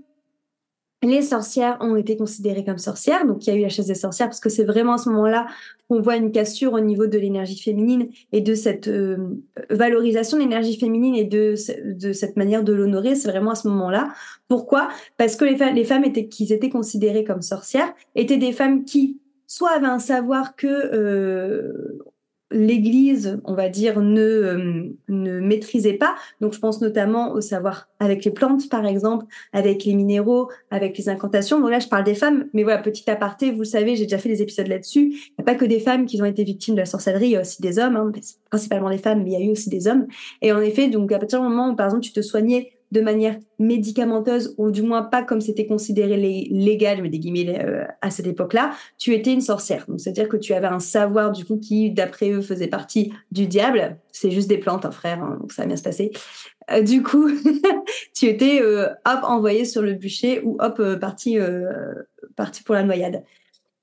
les 1.02 1.22
sorcières 1.22 1.78
ont 1.80 1.96
été 1.96 2.18
considérées 2.18 2.66
comme 2.66 2.78
sorcières, 2.78 3.26
donc 3.26 3.48
il 3.48 3.54
y 3.54 3.54
a 3.54 3.60
eu 3.60 3.62
la 3.62 3.70
chasse 3.70 3.86
des 3.86 3.96
sorcières 3.96 4.28
parce 4.28 4.42
que 4.42 4.50
c'est 4.50 4.66
vraiment 4.66 4.94
à 4.94 4.98
ce 4.98 5.10
moment-là 5.10 5.48
qu'on 5.90 6.02
voit 6.02 6.18
une 6.18 6.32
cassure 6.32 6.74
au 6.74 6.80
niveau 6.82 7.08
de 7.08 7.18
l'énergie 7.18 7.58
féminine 7.58 8.10
et 8.34 8.42
de 8.42 8.54
cette 8.54 8.90
euh, 8.90 9.18
valorisation 9.70 10.38
de 10.38 10.44
l'énergie 10.44 10.78
féminine 10.78 11.16
et 11.16 11.24
de, 11.24 11.56
cette 11.56 12.36
manière 12.36 12.64
de 12.64 12.74
l'honorer, 12.74 13.16
c'est 13.16 13.30
vraiment 13.30 13.52
à 13.52 13.56
ce 13.56 13.68
moment-là. 13.70 14.10
Pourquoi? 14.50 14.90
Parce 15.18 15.36
que 15.36 15.46
les, 15.46 15.86
femmes 15.86 16.12
qui 16.30 16.52
étaient 16.52 16.70
considérées 16.70 17.24
comme 17.24 17.42
sorcières 17.42 17.94
étaient 18.16 18.38
des 18.38 18.52
femmes 18.52 18.84
qui 18.84 19.20
soit 19.48 19.72
avaient 19.72 19.88
un 19.88 20.00
savoir 20.00 20.56
que 20.56 20.68
euh, 20.68 22.00
l'Église, 22.52 23.40
on 23.46 23.54
va 23.54 23.70
dire, 23.70 24.02
ne, 24.02 24.22
euh, 24.22 24.84
ne 25.08 25.40
maîtrisait 25.40 25.94
pas. 25.94 26.16
Donc, 26.42 26.54
je 26.54 26.60
pense 26.60 26.82
notamment 26.82 27.32
au 27.32 27.42
savoir 27.42 27.88
avec 28.00 28.26
les 28.26 28.32
plantes, 28.32 28.70
par 28.70 28.86
exemple, 28.86 29.26
avec 29.54 29.86
les 29.86 29.94
minéraux, 29.94 30.50
avec 30.72 30.98
les 30.98 31.10
incantations. 31.10 31.60
Donc 31.60 31.70
là, 31.70 31.80
je 31.80 31.88
parle 31.88 32.04
des 32.04 32.16
femmes, 32.16 32.48
mais 32.54 32.64
voilà, 32.64 32.80
petit 32.80 33.10
aparté, 33.10 33.52
vous 33.52 33.60
le 33.60 33.66
savez, 33.66 33.96
j'ai 33.96 34.04
déjà 34.04 34.18
fait 34.18 34.30
des 34.30 34.42
épisodes 34.42 34.68
là-dessus. 34.68 35.12
Il 35.12 35.34
n'y 35.38 35.42
a 35.42 35.44
pas 35.44 35.56
que 35.56 35.66
des 35.66 35.80
femmes 35.80 36.06
qui 36.06 36.22
ont 36.22 36.26
été 36.26 36.44
victimes 36.44 36.76
de 36.76 36.80
la 36.80 36.86
sorcellerie, 36.86 37.28
il 37.28 37.32
y 37.32 37.38
a 37.38 37.42
aussi 37.42 37.62
des 37.62 37.78
hommes, 37.78 37.96
hein, 37.96 38.12
principalement 38.50 38.90
des 38.90 38.98
femmes, 38.98 39.24
mais 39.24 39.32
il 39.32 39.40
y 39.40 39.44
a 39.44 39.46
eu 39.46 39.52
aussi 39.52 39.70
des 39.70 39.88
hommes. 39.88 40.08
Et 40.42 40.52
en 40.52 40.62
effet, 40.62 40.88
donc 40.90 41.12
à 41.12 41.20
partir 41.20 41.42
du 41.42 41.48
moment 41.48 41.70
où, 41.72 41.76
par 41.76 41.88
exemple, 41.88 42.04
tu 42.04 42.14
te 42.14 42.22
soignais 42.22 42.72
de 42.92 43.02
manière 43.02 43.38
médicamenteuse, 43.60 44.56
ou 44.58 44.72
du 44.72 44.82
moins 44.82 45.04
pas 45.04 45.24
comme 45.24 45.42
c'était 45.42 45.68
considéré 45.68 46.18
légal, 46.50 47.02
mais 47.02 47.10
des 47.10 47.20
guillemets 47.20 47.64
euh, 47.64 47.84
à 48.02 48.10
cette 48.10 48.26
époque-là, 48.26 48.72
tu 48.98 49.14
étais 49.14 49.32
une 49.32 49.42
sorcière. 49.42 49.86
Donc 49.88 50.00
c'est-à-dire 50.00 50.28
que 50.28 50.38
tu 50.38 50.54
avais 50.54 50.68
un 50.68 50.80
savoir 50.80 51.32
du 51.32 51.46
coup 51.46 51.58
qui, 51.58 51.92
d'après 51.92 52.32
eux, 52.32 52.42
faisait 52.42 52.68
partie 52.68 53.14
du 53.32 53.48
diable. 53.48 53.98
C'est 54.12 54.32
juste 54.32 54.48
des 54.50 54.58
plantes, 54.58 54.86
hein, 54.86 54.92
frère, 54.92 55.22
hein, 55.24 55.38
donc 55.40 55.52
ça 55.52 55.64
va 55.64 55.68
bien 55.68 55.78
se 55.78 55.84
passer. 55.84 56.12
Euh, 56.72 56.82
du 56.82 57.04
coup, 57.04 57.30
tu 58.16 58.26
étais 58.26 58.62
euh, 58.62 58.88
hop 59.06 59.20
envoyé 59.24 59.66
sur 59.66 59.82
le 59.82 59.94
bûcher 59.94 60.42
ou 60.44 60.58
hop 60.60 60.82
parti 61.00 61.38
parti 62.36 62.64
pour 62.64 62.76
la 62.76 62.84
noyade. 62.84 63.24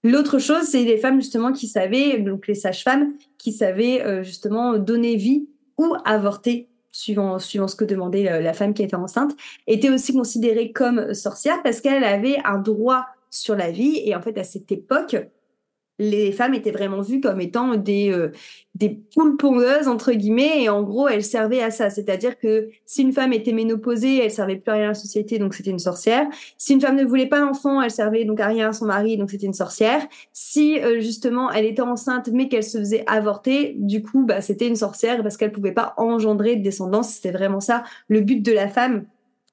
L'autre 0.02 0.38
chose, 0.38 0.62
c'est 0.64 0.84
les 0.84 0.98
femmes 0.98 1.20
justement 1.20 1.52
qui 1.52 1.68
savaient, 1.68 2.18
donc 2.18 2.46
les 2.46 2.54
sages-femmes, 2.54 3.14
qui 3.38 3.52
savaient 3.52 4.22
justement 4.22 4.78
donner 4.78 5.16
vie 5.16 5.48
ou 5.78 5.94
avorter 6.04 6.68
suivant, 6.96 7.38
ce 7.38 7.76
que 7.76 7.84
demandait 7.84 8.30
euh, 8.30 8.40
la 8.40 8.54
femme 8.54 8.74
qui 8.74 8.82
était 8.82 8.96
enceinte, 8.96 9.36
était 9.66 9.90
aussi 9.90 10.12
considérée 10.12 10.72
comme 10.72 11.14
sorcière 11.14 11.62
parce 11.62 11.80
qu'elle 11.80 12.04
avait 12.04 12.38
un 12.44 12.58
droit 12.58 13.06
sur 13.30 13.54
la 13.54 13.70
vie. 13.70 14.00
Et 14.04 14.14
en 14.14 14.22
fait, 14.22 14.38
à 14.38 14.44
cette 14.44 14.72
époque, 14.72 15.16
les 15.98 16.32
femmes 16.32 16.54
étaient 16.54 16.70
vraiment 16.70 17.00
vues 17.00 17.20
comme 17.20 17.40
étant 17.40 17.76
des, 17.76 18.10
euh, 18.10 18.32
des 18.78 18.90
poules 19.14 19.38
pondeuses, 19.38 19.88
entre 19.88 20.12
guillemets, 20.12 20.62
et 20.62 20.68
en 20.68 20.82
gros, 20.82 21.08
elles 21.08 21.24
servaient 21.24 21.62
à 21.62 21.70
ça. 21.70 21.88
C'est-à-dire 21.88 22.38
que 22.38 22.68
si 22.84 23.02
une 23.02 23.12
femme 23.12 23.32
était 23.32 23.52
ménopausée, 23.52 24.22
elle 24.22 24.30
servait 24.30 24.56
plus 24.56 24.70
à 24.70 24.74
rien 24.74 24.84
à 24.84 24.88
la 24.88 24.94
société, 24.94 25.38
donc 25.38 25.54
c'était 25.54 25.70
une 25.70 25.78
sorcière. 25.78 26.26
Si 26.58 26.74
une 26.74 26.80
femme 26.80 26.96
ne 26.96 27.04
voulait 27.04 27.26
pas 27.26 27.40
d'enfant, 27.40 27.80
elle 27.80 27.90
servait 27.90 28.24
donc 28.24 28.38
à 28.38 28.48
rien 28.48 28.68
à 28.68 28.72
son 28.72 28.84
mari, 28.84 29.16
donc 29.16 29.30
c'était 29.30 29.46
une 29.46 29.54
sorcière. 29.54 30.06
Si 30.32 30.78
euh, 30.80 31.00
justement 31.00 31.50
elle 31.50 31.64
était 31.64 31.80
enceinte, 31.80 32.28
mais 32.32 32.48
qu'elle 32.48 32.64
se 32.64 32.78
faisait 32.78 33.04
avorter, 33.06 33.74
du 33.78 34.02
coup, 34.02 34.26
bah, 34.26 34.42
c'était 34.42 34.68
une 34.68 34.76
sorcière 34.76 35.22
parce 35.22 35.38
qu'elle 35.38 35.52
pouvait 35.52 35.72
pas 35.72 35.94
engendrer 35.96 36.56
de 36.56 36.62
descendance. 36.62 37.14
C'était 37.14 37.32
vraiment 37.32 37.60
ça 37.60 37.82
le 38.08 38.20
but 38.20 38.42
de 38.42 38.52
la 38.52 38.68
femme 38.68 39.06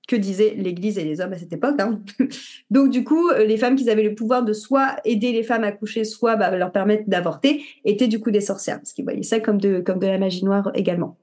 que 0.07 0.15
disaient 0.15 0.53
l'Église 0.57 0.97
et 0.97 1.03
les 1.03 1.21
hommes 1.21 1.33
à 1.33 1.37
cette 1.37 1.53
époque. 1.53 1.79
Hein. 1.79 2.01
Donc 2.71 2.89
du 2.89 3.03
coup, 3.03 3.29
euh, 3.29 3.45
les 3.45 3.57
femmes 3.57 3.75
qui 3.75 3.89
avaient 3.89 4.03
le 4.03 4.15
pouvoir 4.15 4.43
de 4.43 4.53
soit 4.53 4.97
aider 5.05 5.31
les 5.31 5.43
femmes 5.43 5.63
à 5.63 5.71
coucher, 5.71 6.03
soit 6.03 6.35
bah, 6.35 6.55
leur 6.55 6.71
permettre 6.71 7.03
d'avorter, 7.07 7.63
étaient 7.85 8.07
du 8.07 8.19
coup 8.19 8.31
des 8.31 8.41
sorcières, 8.41 8.77
parce 8.77 8.93
qu'ils 8.93 9.05
voyaient 9.05 9.23
ça 9.23 9.39
comme 9.39 9.59
de, 9.59 9.79
comme 9.79 9.99
de 9.99 10.07
la 10.07 10.17
magie 10.17 10.43
noire 10.43 10.71
également 10.75 11.17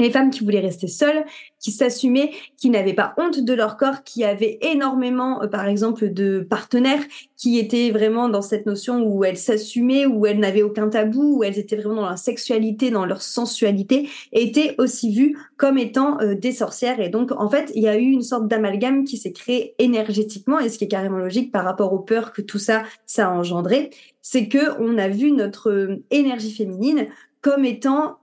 les 0.00 0.10
femmes 0.10 0.30
qui 0.30 0.44
voulaient 0.44 0.60
rester 0.60 0.88
seules, 0.88 1.24
qui 1.58 1.70
s'assumaient, 1.72 2.32
qui 2.56 2.70
n'avaient 2.70 2.94
pas 2.94 3.14
honte 3.18 3.40
de 3.40 3.52
leur 3.52 3.76
corps, 3.76 4.02
qui 4.02 4.24
avaient 4.24 4.58
énormément, 4.62 5.42
euh, 5.42 5.46
par 5.46 5.66
exemple, 5.66 6.12
de 6.12 6.40
partenaires, 6.40 7.02
qui 7.36 7.58
étaient 7.58 7.90
vraiment 7.90 8.28
dans 8.28 8.42
cette 8.42 8.66
notion 8.66 9.02
où 9.02 9.24
elles 9.24 9.36
s'assumaient, 9.36 10.06
où 10.06 10.26
elles 10.26 10.38
n'avaient 10.38 10.62
aucun 10.62 10.88
tabou, 10.88 11.38
où 11.38 11.44
elles 11.44 11.58
étaient 11.58 11.76
vraiment 11.76 11.96
dans 11.96 12.08
leur 12.08 12.18
sexualité, 12.18 12.90
dans 12.90 13.06
leur 13.06 13.22
sensualité, 13.22 14.08
étaient 14.32 14.74
aussi 14.78 15.14
vues 15.14 15.38
comme 15.56 15.78
étant 15.78 16.20
euh, 16.20 16.34
des 16.34 16.52
sorcières. 16.52 17.00
Et 17.00 17.08
donc, 17.08 17.32
en 17.32 17.48
fait, 17.48 17.70
il 17.74 17.82
y 17.82 17.88
a 17.88 17.96
eu 17.96 18.10
une 18.10 18.22
sorte 18.22 18.48
d'amalgame 18.48 19.04
qui 19.04 19.16
s'est 19.16 19.32
créé 19.32 19.74
énergétiquement, 19.78 20.58
et 20.58 20.68
ce 20.68 20.78
qui 20.78 20.84
est 20.84 20.88
carrément 20.88 21.18
logique 21.18 21.52
par 21.52 21.64
rapport 21.64 21.92
aux 21.92 21.98
peurs 21.98 22.32
que 22.32 22.42
tout 22.42 22.58
ça, 22.58 22.82
ça 23.06 23.28
a 23.28 23.30
engendré, 23.30 23.90
c'est 24.22 24.48
que 24.48 24.80
on 24.80 24.98
a 24.98 25.08
vu 25.08 25.32
notre 25.32 25.70
euh, 25.70 26.04
énergie 26.10 26.52
féminine 26.52 27.08
comme 27.42 27.64
étant 27.64 28.19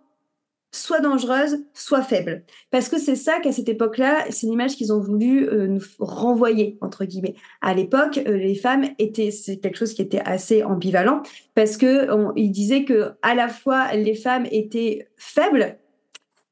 soit 0.71 0.99
dangereuse, 0.99 1.63
soit 1.73 2.01
faible. 2.01 2.43
Parce 2.71 2.89
que 2.89 2.99
c'est 2.99 3.15
ça 3.15 3.39
qu'à 3.39 3.51
cette 3.51 3.69
époque-là, 3.69 4.25
c'est 4.29 4.47
l'image 4.47 4.75
qu'ils 4.75 4.93
ont 4.93 4.99
voulu 4.99 5.47
euh, 5.47 5.67
nous 5.67 5.81
renvoyer, 5.99 6.77
entre 6.81 7.05
guillemets. 7.05 7.35
À 7.61 7.73
l'époque, 7.73 8.19
euh, 8.27 8.37
les 8.37 8.55
femmes 8.55 8.85
étaient, 8.99 9.31
c'est 9.31 9.57
quelque 9.57 9.77
chose 9.77 9.93
qui 9.93 10.01
était 10.01 10.21
assez 10.25 10.63
ambivalent, 10.63 11.21
parce 11.55 11.77
que 11.77 12.07
disaient 12.49 12.85
que 12.85 13.11
à 13.21 13.35
la 13.35 13.47
fois 13.47 13.93
les 13.93 14.15
femmes 14.15 14.47
étaient 14.51 15.09
faibles, 15.17 15.77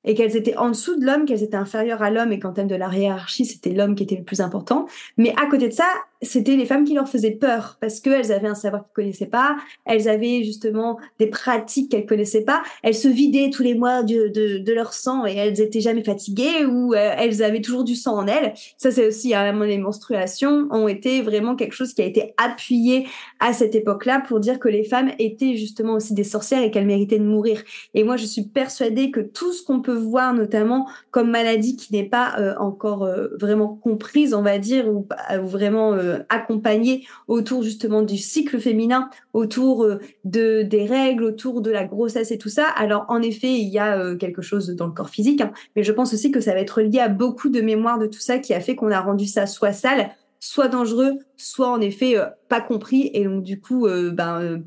et 0.06 0.14
qu'elles 0.14 0.38
étaient 0.38 0.56
en 0.56 0.70
dessous 0.70 0.98
de 0.98 1.06
l'homme, 1.06 1.26
qu'elles 1.26 1.44
étaient 1.44 1.56
inférieures 1.58 2.04
à 2.04 2.12
l'homme 2.12 2.32
et 2.32 2.40
qu'en 2.40 2.54
termes 2.54 2.68
de 2.68 2.76
la 2.76 2.90
hiérarchie, 2.94 3.46
c'était 3.46 3.72
l'homme 3.72 3.96
qui 3.96 4.04
était 4.04 4.16
le 4.16 4.24
plus 4.24 4.40
important. 4.40 4.86
Mais 5.18 5.34
à 5.42 5.48
côté 5.48 5.68
de 5.68 5.74
ça, 5.74 5.88
c'était 6.26 6.56
les 6.56 6.66
femmes 6.66 6.84
qui 6.84 6.94
leur 6.94 7.08
faisaient 7.08 7.32
peur 7.32 7.78
parce 7.80 8.00
qu'elles 8.00 8.32
avaient 8.32 8.48
un 8.48 8.56
savoir 8.56 8.84
qu'elles 8.84 9.06
connaissaient 9.06 9.26
pas, 9.26 9.56
elles 9.86 10.10
avaient 10.10 10.44
justement 10.44 10.98
des 11.20 11.28
pratiques 11.28 11.92
qu'elles 11.92 12.06
connaissaient 12.06 12.44
pas, 12.44 12.64
elles 12.84 12.96
se 12.96 13.08
vidaient 13.08 13.50
tous 13.50 13.64
les 13.64 13.76
mois 13.76 14.04
de, 14.04 14.28
de, 14.28 14.74
leur 14.74 14.94
sang 14.94 15.26
et 15.26 15.36
elles 15.36 15.62
étaient 15.62 15.80
jamais 15.80 16.04
fatiguées 16.04 16.66
ou 16.66 16.94
euh, 16.94 17.14
elles 17.18 17.42
avaient 17.44 17.62
toujours 17.62 17.84
du 17.84 17.96
sang 17.96 18.18
en 18.18 18.28
elles. 18.28 18.54
Ça, 18.78 18.92
c'est 18.92 19.08
aussi 19.08 19.34
à 19.34 19.42
hein, 19.42 19.66
les 19.66 19.78
menstruations 19.78 20.68
ont 20.72 20.88
été 20.88 21.22
vraiment 21.22 21.56
quelque 21.56 21.74
chose 21.74 21.94
qui 21.94 22.02
a 22.02 22.06
été 22.06 22.34
appuyé 22.38 23.08
à 23.40 23.54
cette 23.54 23.76
époque-là 23.76 24.22
pour 24.28 24.40
dire 24.40 24.60
que 24.60 24.68
les 24.68 24.84
femmes 24.84 25.12
étaient 25.20 25.56
justement 25.56 25.94
aussi 25.94 26.14
des 26.14 26.24
sorcières 26.24 26.62
et 26.62 26.72
qu'elles 26.72 26.86
méritaient 26.86 27.20
de 27.20 27.26
mourir. 27.26 27.64
Et 27.94 28.04
moi, 28.04 28.18
je 28.18 28.26
suis 28.26 28.44
persuadée 28.44 29.12
que 29.12 29.22
tout 29.22 29.54
ce 29.54 29.64
qu'on 29.64 29.82
peut 29.82 29.96
voir, 29.96 30.34
notamment 30.34 30.88
comme 31.12 31.32
maladie 31.32 31.76
qui 31.78 31.94
n'est 31.94 32.10
pas 32.10 32.36
euh, 32.40 32.56
encore 32.60 33.04
euh, 33.04 33.28
vraiment 33.40 33.80
comprise, 33.82 34.34
on 34.34 34.42
va 34.42 34.60
dire, 34.60 34.90
ou, 34.90 35.08
vraiment 35.44 35.94
accompagnée 36.30 37.06
autour 37.28 37.64
justement 37.64 38.02
du 38.02 38.18
cycle 38.18 38.60
féminin, 38.60 39.10
autour 39.34 39.88
de 40.24 40.62
des 40.64 40.86
règles, 40.86 41.24
autour 41.24 41.62
de 41.62 41.72
la 41.72 41.86
grossesse 41.86 42.32
et 42.32 42.38
tout 42.38 42.50
ça. 42.50 42.68
Alors 42.68 43.06
en 43.10 43.22
effet, 43.22 43.54
il 43.54 43.70
y 43.70 43.80
a 43.80 44.16
quelque 44.16 44.42
chose 44.42 44.70
dans 44.70 44.88
le 44.88 44.94
corps 44.94 45.10
physique, 45.10 45.42
hein, 45.42 45.52
mais 45.76 45.84
je 45.84 45.92
pense 45.92 46.14
aussi 46.14 46.32
que 46.32 46.40
ça 46.40 46.54
va 46.54 46.60
être 46.60 46.82
lié 46.82 47.00
à 47.00 47.10
beaucoup 47.10 47.50
de 47.50 47.62
mémoire 47.62 48.00
de 48.00 48.08
tout 48.08 48.20
ça 48.20 48.40
qui 48.40 48.54
a 48.54 48.60
fait 48.60 48.76
qu'on 48.76 48.92
a 48.92 49.02
rendu 49.02 49.26
ça 49.26 49.48
soit 49.48 49.74
sale, 49.74 50.12
soit 50.40 50.68
dangereux, 50.68 51.20
soit 51.38 51.70
en 51.70 51.82
effet 51.82 52.16
pas 52.50 52.62
compris 52.62 53.10
et 53.14 53.26
donc 53.26 53.44
du 53.44 53.60
coup 53.60 53.88
ben 54.14 54.62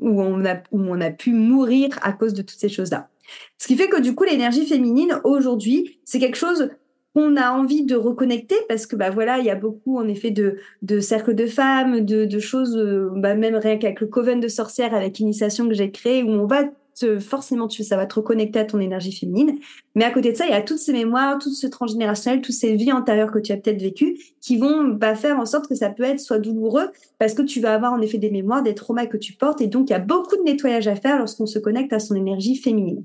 où 0.00 0.22
on 0.22 0.44
a 0.44 0.56
où 0.72 0.80
on 0.80 1.00
a 1.00 1.10
pu 1.10 1.32
mourir 1.32 1.90
à 2.02 2.12
cause 2.12 2.34
de 2.34 2.42
toutes 2.42 2.58
ces 2.58 2.68
choses-là. 2.68 3.08
Ce 3.58 3.66
qui 3.66 3.76
fait 3.76 3.88
que 3.88 4.00
du 4.00 4.14
coup, 4.14 4.24
l'énergie 4.24 4.66
féminine 4.66 5.20
aujourd'hui, 5.24 6.00
c'est 6.04 6.18
quelque 6.18 6.36
chose 6.36 6.70
qu'on 7.14 7.36
a 7.36 7.50
envie 7.50 7.84
de 7.84 7.96
reconnecter 7.96 8.56
parce 8.68 8.86
que 8.86 8.96
bah 8.96 9.10
voilà, 9.10 9.38
il 9.38 9.44
y 9.44 9.50
a 9.50 9.56
beaucoup 9.56 9.98
en 9.98 10.06
effet 10.06 10.30
de, 10.30 10.56
de 10.82 11.00
cercles 11.00 11.34
de 11.34 11.46
femmes, 11.46 12.00
de, 12.00 12.24
de 12.24 12.38
choses, 12.38 12.76
euh, 12.76 13.10
bah 13.16 13.34
même 13.34 13.56
rien 13.56 13.78
qu'avec 13.78 14.00
le 14.00 14.06
coven 14.06 14.40
de 14.40 14.48
sorcières, 14.48 14.94
avec 14.94 15.18
l'initiation 15.18 15.68
que 15.68 15.74
j'ai 15.74 15.90
créée, 15.90 16.22
où 16.22 16.28
on 16.28 16.46
va 16.46 16.64
te, 16.98 17.18
forcément, 17.18 17.66
tu, 17.68 17.82
ça 17.82 17.96
va 17.96 18.06
te 18.06 18.14
reconnecter 18.14 18.58
à 18.58 18.64
ton 18.64 18.78
énergie 18.78 19.12
féminine. 19.12 19.58
Mais 19.94 20.04
à 20.04 20.10
côté 20.10 20.32
de 20.32 20.36
ça, 20.36 20.46
il 20.46 20.50
y 20.50 20.54
a 20.54 20.62
toutes 20.62 20.78
ces 20.78 20.92
mémoires, 20.92 21.38
tout 21.38 21.50
ce 21.50 21.66
transgénérationnel, 21.66 22.40
toutes 22.40 22.54
ces 22.54 22.74
vies 22.76 22.92
antérieures 22.92 23.32
que 23.32 23.38
tu 23.38 23.52
as 23.52 23.56
peut-être 23.56 23.80
vécues, 23.80 24.18
qui 24.40 24.56
vont 24.58 24.84
bah, 24.84 25.14
faire 25.14 25.38
en 25.38 25.46
sorte 25.46 25.68
que 25.68 25.74
ça 25.74 25.90
peut 25.90 26.02
être 26.02 26.20
soit 26.20 26.38
douloureux, 26.38 26.90
parce 27.18 27.34
que 27.34 27.42
tu 27.42 27.60
vas 27.60 27.74
avoir 27.74 27.92
en 27.92 28.00
effet 28.00 28.18
des 28.18 28.30
mémoires, 28.30 28.62
des 28.62 28.74
traumas 28.74 29.06
que 29.06 29.16
tu 29.16 29.32
portes, 29.32 29.60
et 29.60 29.66
donc 29.66 29.88
il 29.88 29.92
y 29.92 29.96
a 29.96 30.00
beaucoup 30.00 30.36
de 30.36 30.42
nettoyage 30.42 30.88
à 30.88 30.96
faire 30.96 31.18
lorsqu'on 31.18 31.46
se 31.46 31.58
connecte 31.58 31.92
à 31.92 31.98
son 31.98 32.14
énergie 32.14 32.56
féminine. 32.56 33.04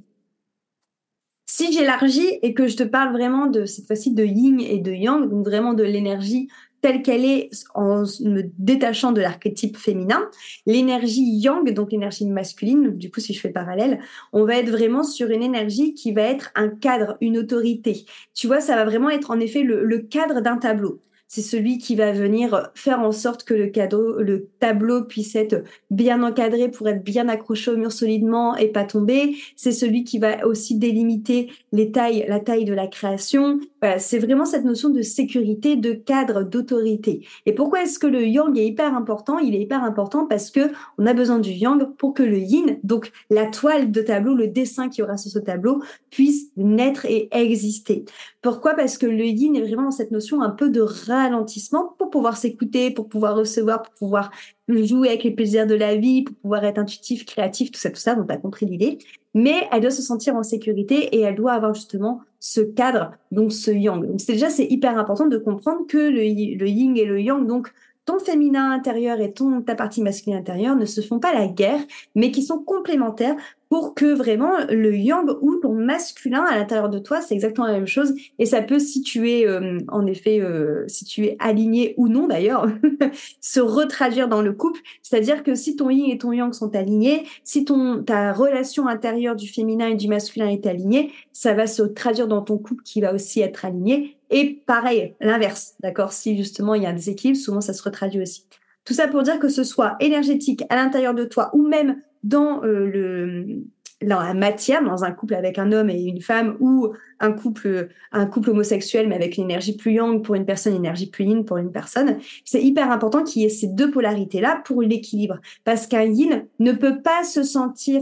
Si 1.46 1.72
j'élargis 1.72 2.40
et 2.42 2.54
que 2.54 2.68
je 2.68 2.76
te 2.76 2.84
parle 2.84 3.14
vraiment 3.14 3.46
de 3.46 3.66
cette 3.66 3.86
fois-ci 3.86 4.14
de 4.14 4.26
yin 4.26 4.60
et 4.60 4.80
de 4.80 4.92
yang, 4.92 5.30
donc 5.30 5.46
vraiment 5.46 5.74
de 5.74 5.84
l'énergie 5.84 6.48
telle 6.82 7.02
qu'elle 7.02 7.26
est 7.26 7.50
en 7.74 8.04
me 8.22 8.44
détachant 8.60 9.12
de 9.12 9.22
l'archétype 9.22 9.78
féminin, 9.78 10.30
l'énergie 10.66 11.24
yang, 11.24 11.72
donc 11.72 11.92
l'énergie 11.92 12.28
masculine, 12.28 12.96
du 12.96 13.10
coup 13.10 13.20
si 13.20 13.34
je 13.34 13.40
fais 13.40 13.50
parallèle, 13.50 14.00
on 14.34 14.46
va 14.46 14.58
être 14.58 14.70
vraiment 14.70 15.04
sur 15.04 15.30
une 15.30 15.42
énergie 15.42 15.94
qui 15.94 16.12
va 16.12 16.24
être 16.24 16.52
un 16.56 16.70
cadre, 16.70 17.18
une 17.22 17.38
autorité. 17.38 18.06
Tu 18.34 18.48
vois, 18.48 18.60
ça 18.60 18.76
va 18.76 18.86
vraiment 18.86 19.10
être 19.10 19.32
en 19.32 19.40
effet 19.40 19.64
le 19.64 19.98
cadre 20.00 20.42
d'un 20.42 20.58
tableau 20.58 21.02
c'est 21.28 21.42
celui 21.42 21.78
qui 21.78 21.96
va 21.96 22.12
venir 22.12 22.70
faire 22.76 23.00
en 23.00 23.12
sorte 23.12 23.44
que 23.44 23.54
le, 23.54 23.68
cadeau, 23.68 24.22
le 24.22 24.48
tableau 24.60 25.04
puisse 25.04 25.36
être 25.36 25.64
bien 25.90 26.24
encadré 26.24 26.70
pour 26.70 26.88
être 26.88 27.04
bien 27.04 27.28
accroché 27.28 27.72
au 27.72 27.78
mur 27.78 27.92
solidement 27.92 28.56
et 28.56 28.68
pas 28.68 28.84
tomber. 28.84 29.36
C'est 29.56 29.72
celui 29.72 30.04
qui 30.04 30.20
va 30.20 30.46
aussi 30.46 30.78
délimiter 30.78 31.52
les 31.72 31.92
tailles, 31.92 32.26
la 32.28 32.40
taille 32.40 32.66
de 32.66 32.74
la 32.74 32.88
création. 32.88 33.60
c'est 33.98 34.20
vraiment 34.20 34.46
cette 34.46 34.66
notion 34.66 34.90
de 34.90 35.02
sécurité, 35.02 35.76
de 35.76 35.94
cadre, 35.94 36.44
d'autorité. 36.44 37.26
Et 37.46 37.54
pourquoi 37.54 37.84
est-ce 37.84 38.00
que 38.00 38.08
le 38.08 38.26
yang 38.26 38.58
est 38.58 38.66
hyper 38.66 38.96
important? 38.96 39.40
Il 39.40 39.56
est 39.56 39.62
hyper 39.62 39.84
important 39.84 40.26
parce 40.28 40.52
que 40.52 40.72
on 40.98 41.06
a 41.06 41.14
besoin 41.14 41.40
du 41.40 41.52
yang 41.52 41.96
pour 41.98 42.14
que 42.14 42.24
le 42.24 42.38
yin, 42.38 42.78
donc 42.84 43.12
la 43.30 43.46
toile 43.46 43.92
de 43.92 44.02
tableau, 44.02 44.36
le 44.36 44.48
dessin 44.48 44.90
qui 44.90 45.02
aura 45.02 45.18
sur 45.18 45.32
ce 45.32 45.40
tableau, 45.40 45.82
puisse 46.10 46.52
naître 46.56 47.06
et 47.06 47.30
exister. 47.32 48.06
Pourquoi? 48.42 48.76
Parce 48.76 48.98
que 48.98 49.08
le 49.08 49.26
yin 49.26 49.56
est 49.56 49.62
vraiment 49.62 49.84
dans 49.84 49.92
cette 49.92 50.12
notion 50.12 50.42
un 50.42 50.52
peu 50.52 50.70
de 50.70 50.82
ralentissement 51.24 51.96
pour 51.98 52.10
pouvoir 52.10 52.38
s'écouter, 52.38 52.92
pour 52.92 53.08
pouvoir 53.10 53.36
recevoir, 53.36 53.82
pour 53.82 53.94
pouvoir 53.94 54.32
jouer 54.68 55.10
avec 55.10 55.24
les 55.24 55.32
plaisirs 55.32 55.68
de 55.68 55.76
la 55.76 55.96
vie, 55.96 56.24
pour 56.24 56.36
pouvoir 56.36 56.64
être 56.64 56.80
intuitif, 56.80 57.26
créatif, 57.26 57.72
tout 57.72 57.80
ça, 57.80 57.90
tout 57.90 58.00
ça. 58.00 58.16
Donc, 58.16 58.28
t'as 58.28 58.38
compris 58.38 58.66
l'idée. 58.66 58.98
Mais 59.34 59.68
elle 59.72 59.82
doit 59.82 59.92
se 59.92 60.02
sentir 60.02 60.36
en 60.36 60.44
sécurité 60.44 61.16
et 61.16 61.22
elle 61.22 61.36
doit 61.36 61.54
avoir 61.54 61.74
justement 61.74 62.22
ce 62.40 62.62
cadre, 62.62 63.12
donc 63.32 63.52
ce 63.52 63.72
yang. 63.72 64.06
Donc, 64.06 64.22
c'est 64.22 64.34
déjà, 64.34 64.50
c'est 64.50 64.66
hyper 64.66 64.98
important 64.98 65.28
de 65.28 65.38
comprendre 65.38 65.86
que 65.88 65.98
le, 65.98 66.58
le 66.58 66.68
yin 66.68 66.96
et 66.96 67.06
le 67.06 67.22
yang, 67.22 67.46
donc, 67.46 67.72
ton 68.06 68.20
féminin 68.20 68.72
intérieur 68.72 69.20
et 69.20 69.34
ton 69.34 69.62
ta 69.62 69.76
partie 69.76 70.02
masculine 70.02 70.38
intérieure 70.38 70.76
ne 70.76 70.86
se 70.86 71.02
font 71.02 71.20
pas 71.20 71.34
la 71.34 71.48
guerre, 71.48 71.82
mais 72.14 72.32
qui 72.32 72.44
sont 72.44 72.60
complémentaires 72.60 73.36
pour 73.70 73.96
que 73.96 74.14
vraiment 74.14 74.54
le 74.70 74.96
yang 74.96 75.28
ou 75.42 75.56
ton 75.56 75.74
masculin 75.74 76.44
à 76.44 76.56
l'intérieur 76.56 76.90
de 76.90 77.00
toi, 77.00 77.22
c'est 77.22 77.34
exactement 77.34 77.66
la 77.66 77.74
même 77.74 77.88
chose. 77.88 78.14
Et 78.38 78.46
ça 78.46 78.62
peut, 78.62 78.80
si 78.80 79.02
tu 79.02 79.32
es 79.32 79.48
euh, 79.48 79.80
en 79.88 80.06
effet, 80.06 80.40
euh, 80.40 80.86
si 80.88 81.04
tu 81.04 81.26
es 81.26 81.36
aligné 81.40 81.96
ou 81.98 82.08
non 82.08 82.28
d'ailleurs, 82.28 82.68
se 83.42 83.60
retraduire 83.60 84.28
dans 84.28 84.42
le 84.42 84.54
couple. 84.54 84.80
C'est-à-dire 85.02 85.44
que 85.44 85.56
si 85.56 85.76
ton 85.76 85.90
yin 85.90 86.12
et 86.12 86.18
ton 86.18 86.32
yang 86.32 86.54
sont 86.54 86.76
alignés, 86.76 87.24
si 87.44 87.66
ton 87.66 88.04
ta 88.04 88.34
relation 88.34 88.88
intérieure 88.88 89.36
du 89.36 89.48
féminin 89.48 89.90
et 89.90 89.96
du 89.96 90.08
masculin 90.08 90.48
est 90.48 90.68
alignée, 90.68 91.12
ça 91.34 91.54
va 91.54 91.66
se 91.66 91.82
traduire 91.82 92.28
dans 92.28 92.42
ton 92.42 92.58
couple 92.58 92.84
qui 92.84 93.02
va 93.02 93.14
aussi 93.14 93.42
être 93.42 93.66
aligné. 93.66 94.16
Et 94.30 94.64
pareil, 94.66 95.16
l'inverse, 95.20 95.76
d'accord? 95.82 96.12
Si 96.12 96.38
justement 96.38 96.74
il 96.76 96.84
y 96.84 96.86
a 96.86 96.90
un 96.90 96.94
déséquilibre, 96.94 97.40
souvent 97.40 97.62
ça 97.62 97.74
se 97.74 97.84
retraduit 97.84 98.22
aussi. 98.22 98.48
Tout 98.86 98.94
ça 98.94 99.08
pour 99.08 99.24
dire 99.24 99.40
que 99.40 99.50
ce 99.50 99.64
soit 99.64 99.96
énergétique 100.00 100.64
à 100.70 100.76
l'intérieur 100.76 101.14
de 101.14 101.26
toi 101.26 101.50
ou 101.54 101.68
même 101.68 102.02
dans 102.24 102.64
euh, 102.64 102.86
le 102.86 103.64
dans 104.04 104.20
la 104.22 104.34
matière, 104.34 104.84
dans 104.84 105.04
un 105.04 105.12
couple 105.12 105.36
avec 105.36 105.58
un 105.58 105.72
homme 105.72 105.90
et 105.90 106.02
une 106.02 106.22
femme, 106.22 106.58
ou 106.60 106.94
un 107.20 107.32
couple, 107.32 107.90
un 108.12 108.26
couple 108.26 108.50
homosexuel, 108.50 109.08
mais 109.08 109.16
avec 109.16 109.38
une 109.38 109.46
énergie 109.46 109.76
plus 109.76 109.94
yang 109.94 110.22
pour 110.22 110.36
une 110.36 110.46
personne, 110.46 110.74
une 110.74 110.80
énergie 110.80 111.10
plus 111.10 111.26
yin 111.26 111.46
pour 111.46 111.58
une 111.58 111.72
personne, 111.72 112.18
c'est 112.44 112.62
hyper 112.62 112.92
important 112.92 113.24
qu'il 113.24 113.42
y 113.42 113.46
ait 113.46 113.50
ces 113.50 113.68
deux 113.68 113.90
polarités-là 113.92 114.62
pour 114.66 114.82
l'équilibre. 114.82 115.40
Parce 115.64 115.88
qu'un 115.88 116.04
yin 116.04 116.46
ne 116.60 116.72
peut 116.74 117.02
pas 117.02 117.24
se 117.24 117.44
sentir, 117.44 118.02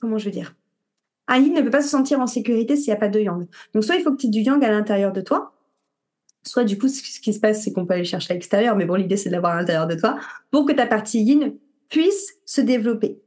comment 0.00 0.18
je 0.18 0.24
veux 0.24 0.30
dire, 0.30 0.54
un 1.28 1.38
yin 1.38 1.54
ne 1.54 1.62
peut 1.62 1.70
pas 1.70 1.82
se 1.82 1.88
sentir 1.88 2.20
en 2.20 2.26
sécurité 2.26 2.76
s'il 2.76 2.88
n'y 2.88 2.94
a 2.94 2.96
pas 2.96 3.08
de 3.08 3.20
yang. 3.20 3.46
Donc, 3.74 3.84
soit 3.84 3.96
il 3.96 4.02
faut 4.02 4.10
que 4.10 4.16
tu 4.16 4.26
aies 4.26 4.30
du 4.30 4.40
yang 4.40 4.62
à 4.64 4.70
l'intérieur 4.70 5.12
de 5.12 5.20
toi, 5.20 5.52
soit 6.42 6.64
du 6.64 6.78
coup, 6.78 6.88
ce 6.88 7.20
qui 7.20 7.32
se 7.32 7.40
passe, 7.40 7.62
c'est 7.62 7.72
qu'on 7.72 7.86
peut 7.86 7.94
aller 7.94 8.04
chercher 8.04 8.32
à 8.32 8.34
l'extérieur, 8.34 8.74
mais 8.74 8.86
bon, 8.86 8.94
l'idée, 8.94 9.16
c'est 9.16 9.28
de 9.28 9.34
l'avoir 9.34 9.52
à 9.52 9.60
l'intérieur 9.60 9.86
de 9.86 9.94
toi, 9.94 10.18
pour 10.50 10.64
que 10.64 10.72
ta 10.72 10.86
partie 10.86 11.22
yin 11.22 11.54
puisse 11.88 12.34
se 12.44 12.60
développer, 12.60 13.20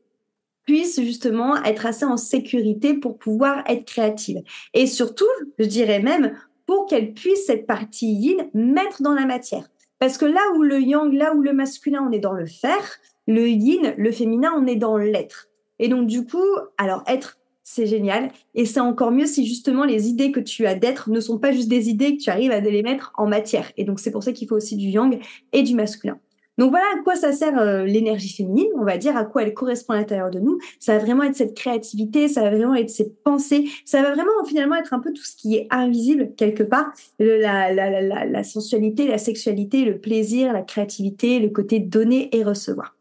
puisse 0.66 1.00
justement 1.02 1.64
être 1.64 1.86
assez 1.86 2.06
en 2.06 2.18
sécurité 2.18 2.96
pour 2.96 3.18
pouvoir 3.18 3.64
être 3.68 3.86
créative. 3.86 4.42
Et 4.74 4.88
surtout, 4.88 5.30
je 5.60 5.66
dirais 5.66 6.02
même, 6.02 6.34
pour 6.66 6.88
qu'elle 6.88 7.14
puisse, 7.14 7.46
cette 7.46 7.68
partie 7.68 8.12
yin, 8.12 8.50
mettre 8.54 9.02
dans 9.02 9.14
la 9.14 9.26
matière. 9.26 9.70
Parce 10.00 10.18
que 10.18 10.26
là 10.26 10.42
où 10.56 10.64
le 10.64 10.80
yang, 10.82 11.14
là 11.14 11.36
où 11.36 11.42
le 11.42 11.54
masculin, 11.54 12.04
on 12.08 12.12
est 12.12 12.20
dans 12.20 12.34
le 12.34 12.48
faire, 12.48 12.98
le 13.28 13.48
yin, 13.48 13.94
le 13.98 14.12
féminin, 14.12 14.52
on 14.58 14.66
est 14.66 14.76
dans 14.76 14.98
l'être. 14.98 15.50
Et 15.78 15.90
donc, 15.90 16.08
du 16.08 16.26
coup, 16.26 16.46
alors 16.78 17.04
être, 17.08 17.38
c'est 17.74 17.86
génial. 17.86 18.32
Et 18.54 18.66
c'est 18.66 18.80
encore 18.80 19.12
mieux 19.12 19.26
si 19.26 19.46
justement 19.46 19.86
les 19.86 20.08
idées 20.08 20.32
que 20.32 20.40
tu 20.40 20.66
as 20.66 20.76
d'être 20.76 21.10
ne 21.10 21.20
sont 21.20 21.40
pas 21.40 21.52
juste 21.52 21.70
des 21.70 21.90
idées 21.90 22.18
que 22.18 22.22
tu 22.22 22.30
arrives 22.30 22.52
à 22.52 22.60
les 22.60 22.84
mettre 22.84 23.14
en 23.16 23.28
matière. 23.28 23.72
Et 23.78 23.86
donc, 23.86 24.00
c'est 24.00 24.12
pour 24.12 24.24
ça 24.24 24.34
qu'il 24.34 24.48
faut 24.48 24.56
aussi 24.56 24.76
du 24.76 24.88
yang 24.88 25.20
et 25.54 25.64
du 25.64 25.76
masculin. 25.76 26.20
Donc 26.58 26.72
voilà 26.72 26.86
à 26.94 27.02
quoi 27.02 27.16
ça 27.16 27.32
sert 27.32 27.58
euh, 27.58 27.86
l'énergie 27.86 28.30
féminine, 28.30 28.68
on 28.78 28.84
va 28.84 28.98
dire, 28.98 29.16
à 29.16 29.24
quoi 29.24 29.44
elle 29.44 29.54
correspond 29.54 29.94
à 29.94 29.98
l'intérieur 29.98 30.30
de 30.30 30.40
nous. 30.40 30.60
Ça 30.80 30.98
va 30.98 31.04
vraiment 31.04 31.24
être 31.24 31.36
cette 31.36 31.56
créativité, 31.56 32.28
ça 32.28 32.42
va 32.42 32.50
vraiment 32.50 32.76
être 32.76 32.90
ces 32.90 33.10
pensées, 33.24 33.70
ça 33.86 34.02
va 34.02 34.12
vraiment 34.12 34.44
finalement 34.46 34.76
être 34.76 34.94
un 34.94 35.00
peu 35.00 35.14
tout 35.14 35.24
ce 35.24 35.36
qui 35.36 35.56
est 35.56 35.68
invisible 35.72 36.34
quelque 36.36 36.64
part, 36.64 36.92
la, 37.20 38.44
sensualité, 38.44 39.08
la 39.08 39.18
sexualité, 39.18 39.86
le 39.86 39.98
plaisir, 39.98 40.52
la 40.52 40.62
créativité, 40.62 41.40
le 41.40 41.50
côté 41.50 41.80
donner 41.80 42.36
et 42.36 42.44
recevoir. 42.44 42.96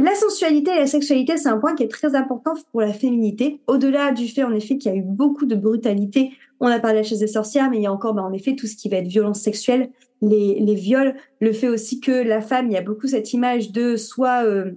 La 0.00 0.14
sensualité 0.14 0.70
et 0.70 0.78
la 0.78 0.86
sexualité, 0.86 1.36
c'est 1.36 1.50
un 1.50 1.58
point 1.58 1.74
qui 1.74 1.82
est 1.82 1.88
très 1.88 2.14
important 2.14 2.54
pour 2.72 2.80
la 2.80 2.94
féminité. 2.94 3.60
Au-delà 3.66 4.12
du 4.12 4.28
fait, 4.28 4.44
en 4.44 4.52
effet, 4.54 4.78
qu'il 4.78 4.90
y 4.90 4.94
a 4.94 4.96
eu 4.96 5.02
beaucoup 5.02 5.44
de 5.44 5.54
brutalité, 5.54 6.30
on 6.58 6.68
a 6.68 6.78
parlé 6.78 6.96
de 6.96 7.02
la 7.02 7.08
chaise 7.08 7.18
des 7.18 7.26
sorcières, 7.26 7.70
mais 7.70 7.76
il 7.76 7.82
y 7.82 7.86
a 7.86 7.92
encore, 7.92 8.14
bah, 8.14 8.22
en 8.22 8.32
effet, 8.32 8.56
tout 8.56 8.66
ce 8.66 8.76
qui 8.76 8.88
va 8.88 8.96
être 8.96 9.08
violence 9.08 9.40
sexuelle, 9.40 9.90
les, 10.22 10.74
viols, 10.74 11.16
le 11.40 11.52
fait 11.52 11.68
aussi 11.68 12.00
que 12.00 12.12
la 12.12 12.40
femme, 12.40 12.68
il 12.68 12.72
y 12.72 12.78
a 12.78 12.82
beaucoup 12.82 13.08
cette 13.08 13.34
image 13.34 13.72
de 13.72 13.96
soit 13.96 14.42
euh, 14.46 14.72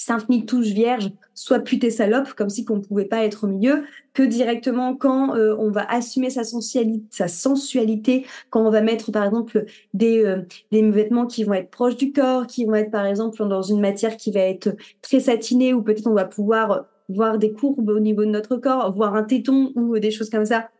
sainte 0.00 0.46
touche 0.46 0.68
vierge, 0.68 1.10
soit 1.34 1.58
pute 1.58 1.84
et 1.84 1.90
salope, 1.90 2.32
comme 2.32 2.48
si 2.48 2.64
qu'on 2.64 2.76
ne 2.76 2.80
pouvait 2.80 3.04
pas 3.04 3.22
être 3.22 3.44
au 3.44 3.48
milieu, 3.48 3.84
que 4.14 4.22
directement 4.22 4.96
quand 4.96 5.36
euh, 5.36 5.54
on 5.58 5.70
va 5.70 5.84
assumer 5.90 6.30
sa 6.30 6.42
sensualité, 7.28 8.24
quand 8.48 8.66
on 8.66 8.70
va 8.70 8.80
mettre 8.80 9.12
par 9.12 9.26
exemple 9.26 9.66
des, 9.92 10.24
euh, 10.24 10.40
des 10.72 10.90
vêtements 10.90 11.26
qui 11.26 11.44
vont 11.44 11.52
être 11.52 11.70
proches 11.70 11.98
du 11.98 12.12
corps, 12.12 12.46
qui 12.46 12.64
vont 12.64 12.76
être 12.76 12.90
par 12.90 13.04
exemple 13.04 13.46
dans 13.46 13.60
une 13.60 13.80
matière 13.80 14.16
qui 14.16 14.32
va 14.32 14.40
être 14.40 14.74
très 15.02 15.20
satinée, 15.20 15.74
ou 15.74 15.82
peut-être 15.82 16.06
on 16.06 16.14
va 16.14 16.24
pouvoir 16.24 16.86
voir 17.10 17.36
des 17.36 17.52
courbes 17.52 17.90
au 17.90 18.00
niveau 18.00 18.24
de 18.24 18.30
notre 18.30 18.56
corps, 18.56 18.94
voir 18.94 19.14
un 19.14 19.24
téton 19.24 19.70
ou 19.74 19.98
des 19.98 20.10
choses 20.10 20.30
comme 20.30 20.46
ça. 20.46 20.70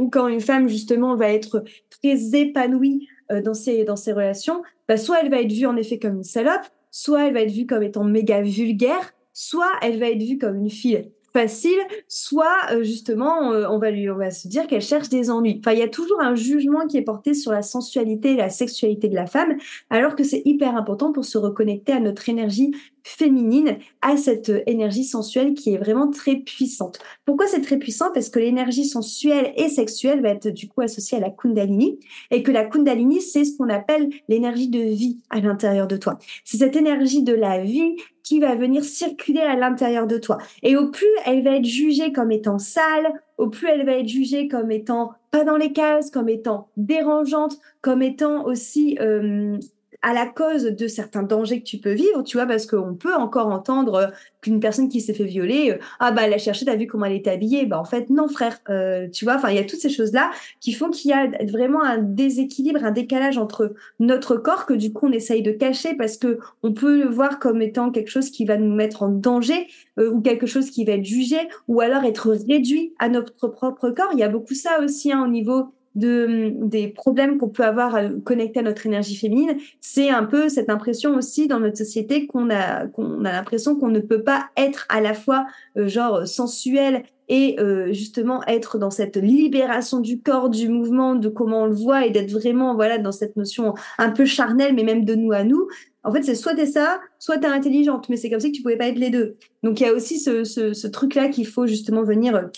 Ou 0.00 0.10
quand 0.10 0.26
une 0.26 0.40
femme 0.40 0.68
justement 0.68 1.14
va 1.14 1.32
être 1.32 1.62
très 1.90 2.34
épanouie 2.34 3.06
dans 3.44 3.54
ces 3.54 3.84
dans 3.84 3.96
ces 3.96 4.12
relations, 4.12 4.62
bah, 4.88 4.96
soit 4.96 5.20
elle 5.22 5.30
va 5.30 5.40
être 5.42 5.52
vue 5.52 5.66
en 5.66 5.76
effet 5.76 5.98
comme 5.98 6.16
une 6.16 6.24
salope, 6.24 6.66
soit 6.90 7.26
elle 7.26 7.34
va 7.34 7.42
être 7.42 7.52
vue 7.52 7.66
comme 7.66 7.82
étant 7.82 8.04
méga 8.04 8.42
vulgaire, 8.42 9.12
soit 9.32 9.70
elle 9.82 9.98
va 9.98 10.10
être 10.10 10.22
vue 10.22 10.38
comme 10.38 10.56
une 10.56 10.70
fille 10.70 11.10
facile, 11.32 11.78
soit 12.08 12.56
euh, 12.72 12.82
justement 12.82 13.52
euh, 13.52 13.66
on 13.68 13.78
va 13.78 13.90
lui 13.90 14.10
on 14.10 14.16
va 14.16 14.30
se 14.30 14.48
dire 14.48 14.66
qu'elle 14.66 14.82
cherche 14.82 15.08
des 15.08 15.30
ennuis. 15.30 15.60
Enfin, 15.60 15.72
il 15.72 15.78
y 15.78 15.82
a 15.82 15.88
toujours 15.88 16.20
un 16.20 16.34
jugement 16.34 16.86
qui 16.86 16.96
est 16.96 17.02
porté 17.02 17.34
sur 17.34 17.52
la 17.52 17.62
sensualité 17.62 18.32
et 18.32 18.36
la 18.36 18.50
sexualité 18.50 19.08
de 19.08 19.14
la 19.14 19.26
femme, 19.26 19.56
alors 19.90 20.16
que 20.16 20.24
c'est 20.24 20.42
hyper 20.44 20.76
important 20.76 21.12
pour 21.12 21.24
se 21.24 21.38
reconnecter 21.38 21.92
à 21.92 22.00
notre 22.00 22.28
énergie 22.28 22.72
féminine, 23.08 23.78
à 24.02 24.16
cette 24.16 24.52
énergie 24.66 25.04
sensuelle 25.04 25.54
qui 25.54 25.74
est 25.74 25.78
vraiment 25.78 26.10
très 26.10 26.36
puissante. 26.36 26.98
Pourquoi 27.24 27.46
c'est 27.46 27.62
très 27.62 27.78
puissant? 27.78 28.10
Parce 28.12 28.28
que 28.28 28.38
l'énergie 28.38 28.84
sensuelle 28.84 29.52
et 29.56 29.68
sexuelle 29.68 30.20
va 30.20 30.30
être 30.30 30.48
du 30.48 30.68
coup 30.68 30.82
associée 30.82 31.18
à 31.18 31.20
la 31.20 31.30
Kundalini 31.30 31.98
et 32.30 32.42
que 32.42 32.50
la 32.50 32.64
Kundalini 32.64 33.20
c'est 33.20 33.44
ce 33.44 33.56
qu'on 33.56 33.70
appelle 33.70 34.10
l'énergie 34.28 34.68
de 34.68 34.80
vie 34.80 35.18
à 35.30 35.40
l'intérieur 35.40 35.86
de 35.86 35.96
toi. 35.96 36.18
C'est 36.44 36.58
cette 36.58 36.76
énergie 36.76 37.22
de 37.22 37.32
la 37.34 37.62
vie 37.62 37.96
qui 38.22 38.40
va 38.40 38.54
venir 38.54 38.84
circuler 38.84 39.40
à 39.40 39.56
l'intérieur 39.56 40.06
de 40.06 40.18
toi. 40.18 40.36
Et 40.62 40.76
au 40.76 40.90
plus 40.90 41.06
elle 41.24 41.42
va 41.42 41.56
être 41.56 41.64
jugée 41.64 42.12
comme 42.12 42.30
étant 42.30 42.58
sale, 42.58 43.10
au 43.38 43.48
plus 43.48 43.68
elle 43.68 43.86
va 43.86 43.92
être 43.92 44.08
jugée 44.08 44.48
comme 44.48 44.70
étant 44.70 45.12
pas 45.30 45.44
dans 45.44 45.56
les 45.56 45.72
cases, 45.72 46.10
comme 46.10 46.28
étant 46.28 46.68
dérangeante, 46.76 47.58
comme 47.80 48.02
étant 48.02 48.44
aussi 48.44 48.98
euh, 49.00 49.56
à 50.02 50.14
la 50.14 50.26
cause 50.26 50.64
de 50.64 50.86
certains 50.86 51.22
dangers 51.22 51.60
que 51.60 51.64
tu 51.64 51.78
peux 51.78 51.92
vivre, 51.92 52.22
tu 52.22 52.36
vois, 52.36 52.46
parce 52.46 52.66
qu'on 52.66 52.94
peut 52.94 53.14
encore 53.14 53.48
entendre 53.48 53.94
euh, 53.94 54.06
qu'une 54.40 54.60
personne 54.60 54.88
qui 54.88 55.00
s'est 55.00 55.14
fait 55.14 55.24
violer, 55.24 55.72
euh, 55.72 55.78
ah 55.98 56.12
bah 56.12 56.22
elle 56.24 56.32
a 56.32 56.38
cherché, 56.38 56.64
t'as 56.64 56.76
vu 56.76 56.86
comment 56.86 57.06
elle 57.06 57.14
était 57.14 57.30
habillée, 57.30 57.66
bah 57.66 57.80
en 57.80 57.84
fait 57.84 58.08
non 58.08 58.28
frère, 58.28 58.58
euh, 58.70 59.08
tu 59.08 59.24
vois, 59.24 59.34
enfin 59.34 59.50
il 59.50 59.56
y 59.56 59.58
a 59.58 59.64
toutes 59.64 59.80
ces 59.80 59.90
choses 59.90 60.12
là 60.12 60.30
qui 60.60 60.72
font 60.72 60.90
qu'il 60.90 61.10
y 61.10 61.14
a 61.14 61.28
vraiment 61.46 61.82
un 61.82 61.98
déséquilibre, 61.98 62.84
un 62.84 62.92
décalage 62.92 63.38
entre 63.38 63.74
notre 63.98 64.36
corps 64.36 64.66
que 64.66 64.74
du 64.74 64.92
coup 64.92 65.08
on 65.08 65.12
essaye 65.12 65.42
de 65.42 65.50
cacher 65.50 65.94
parce 65.94 66.16
que 66.16 66.38
on 66.62 66.72
peut 66.72 66.98
le 67.02 67.08
voir 67.08 67.40
comme 67.40 67.60
étant 67.60 67.90
quelque 67.90 68.10
chose 68.10 68.30
qui 68.30 68.44
va 68.44 68.56
nous 68.56 68.72
mettre 68.72 69.02
en 69.02 69.08
danger 69.08 69.66
ou 69.96 70.20
quelque 70.20 70.46
chose 70.46 70.70
qui 70.70 70.84
va 70.84 70.92
être 70.92 71.04
jugé 71.04 71.36
ou 71.66 71.80
alors 71.80 72.04
être 72.04 72.30
réduit 72.30 72.94
à 73.00 73.08
notre 73.08 73.48
propre 73.48 73.90
corps. 73.90 74.10
Il 74.12 74.20
y 74.20 74.22
a 74.22 74.28
beaucoup 74.28 74.54
ça 74.54 74.80
aussi 74.80 75.12
hein, 75.12 75.24
au 75.24 75.28
niveau 75.28 75.72
de, 75.98 76.52
des 76.62 76.88
problèmes 76.88 77.38
qu'on 77.38 77.48
peut 77.48 77.64
avoir 77.64 77.94
à 77.94 78.08
connecter 78.24 78.60
à 78.60 78.62
notre 78.62 78.86
énergie 78.86 79.16
féminine, 79.16 79.56
c'est 79.80 80.10
un 80.10 80.24
peu 80.24 80.48
cette 80.48 80.70
impression 80.70 81.14
aussi 81.14 81.48
dans 81.48 81.60
notre 81.60 81.76
société 81.76 82.26
qu'on 82.26 82.50
a, 82.50 82.86
qu'on 82.86 83.24
a 83.24 83.32
l'impression 83.32 83.76
qu'on 83.76 83.88
ne 83.88 84.00
peut 84.00 84.22
pas 84.22 84.46
être 84.56 84.86
à 84.88 85.00
la 85.00 85.14
fois 85.14 85.46
euh, 85.76 85.88
genre 85.88 86.26
sensuel 86.26 87.02
et 87.28 87.56
euh, 87.60 87.92
justement 87.92 88.42
être 88.46 88.78
dans 88.78 88.90
cette 88.90 89.16
libération 89.16 90.00
du 90.00 90.20
corps, 90.22 90.48
du 90.48 90.68
mouvement, 90.68 91.14
de 91.14 91.28
comment 91.28 91.62
on 91.62 91.66
le 91.66 91.74
voit 91.74 92.06
et 92.06 92.10
d'être 92.10 92.30
vraiment 92.30 92.74
voilà 92.74 92.98
dans 92.98 93.12
cette 93.12 93.36
notion 93.36 93.74
un 93.98 94.10
peu 94.10 94.24
charnelle, 94.24 94.74
mais 94.74 94.84
même 94.84 95.04
de 95.04 95.14
nous 95.14 95.32
à 95.32 95.44
nous. 95.44 95.68
En 96.04 96.12
fait, 96.12 96.22
c'est 96.22 96.34
soit 96.34 96.54
t'es 96.54 96.66
ça, 96.66 97.00
soit 97.18 97.38
t'es 97.38 97.48
intelligente, 97.48 98.08
mais 98.08 98.16
c'est 98.16 98.30
comme 98.30 98.40
ça 98.40 98.48
que 98.48 98.54
tu 98.54 98.62
pouvais 98.62 98.78
pas 98.78 98.88
être 98.88 98.98
les 98.98 99.10
deux. 99.10 99.36
Donc 99.62 99.80
il 99.80 99.86
y 99.86 99.86
a 99.86 99.92
aussi 99.92 100.18
ce, 100.18 100.44
ce, 100.44 100.72
ce 100.72 100.86
truc-là 100.86 101.28
qu'il 101.28 101.46
faut 101.46 101.66
justement 101.66 102.02
venir 102.02 102.48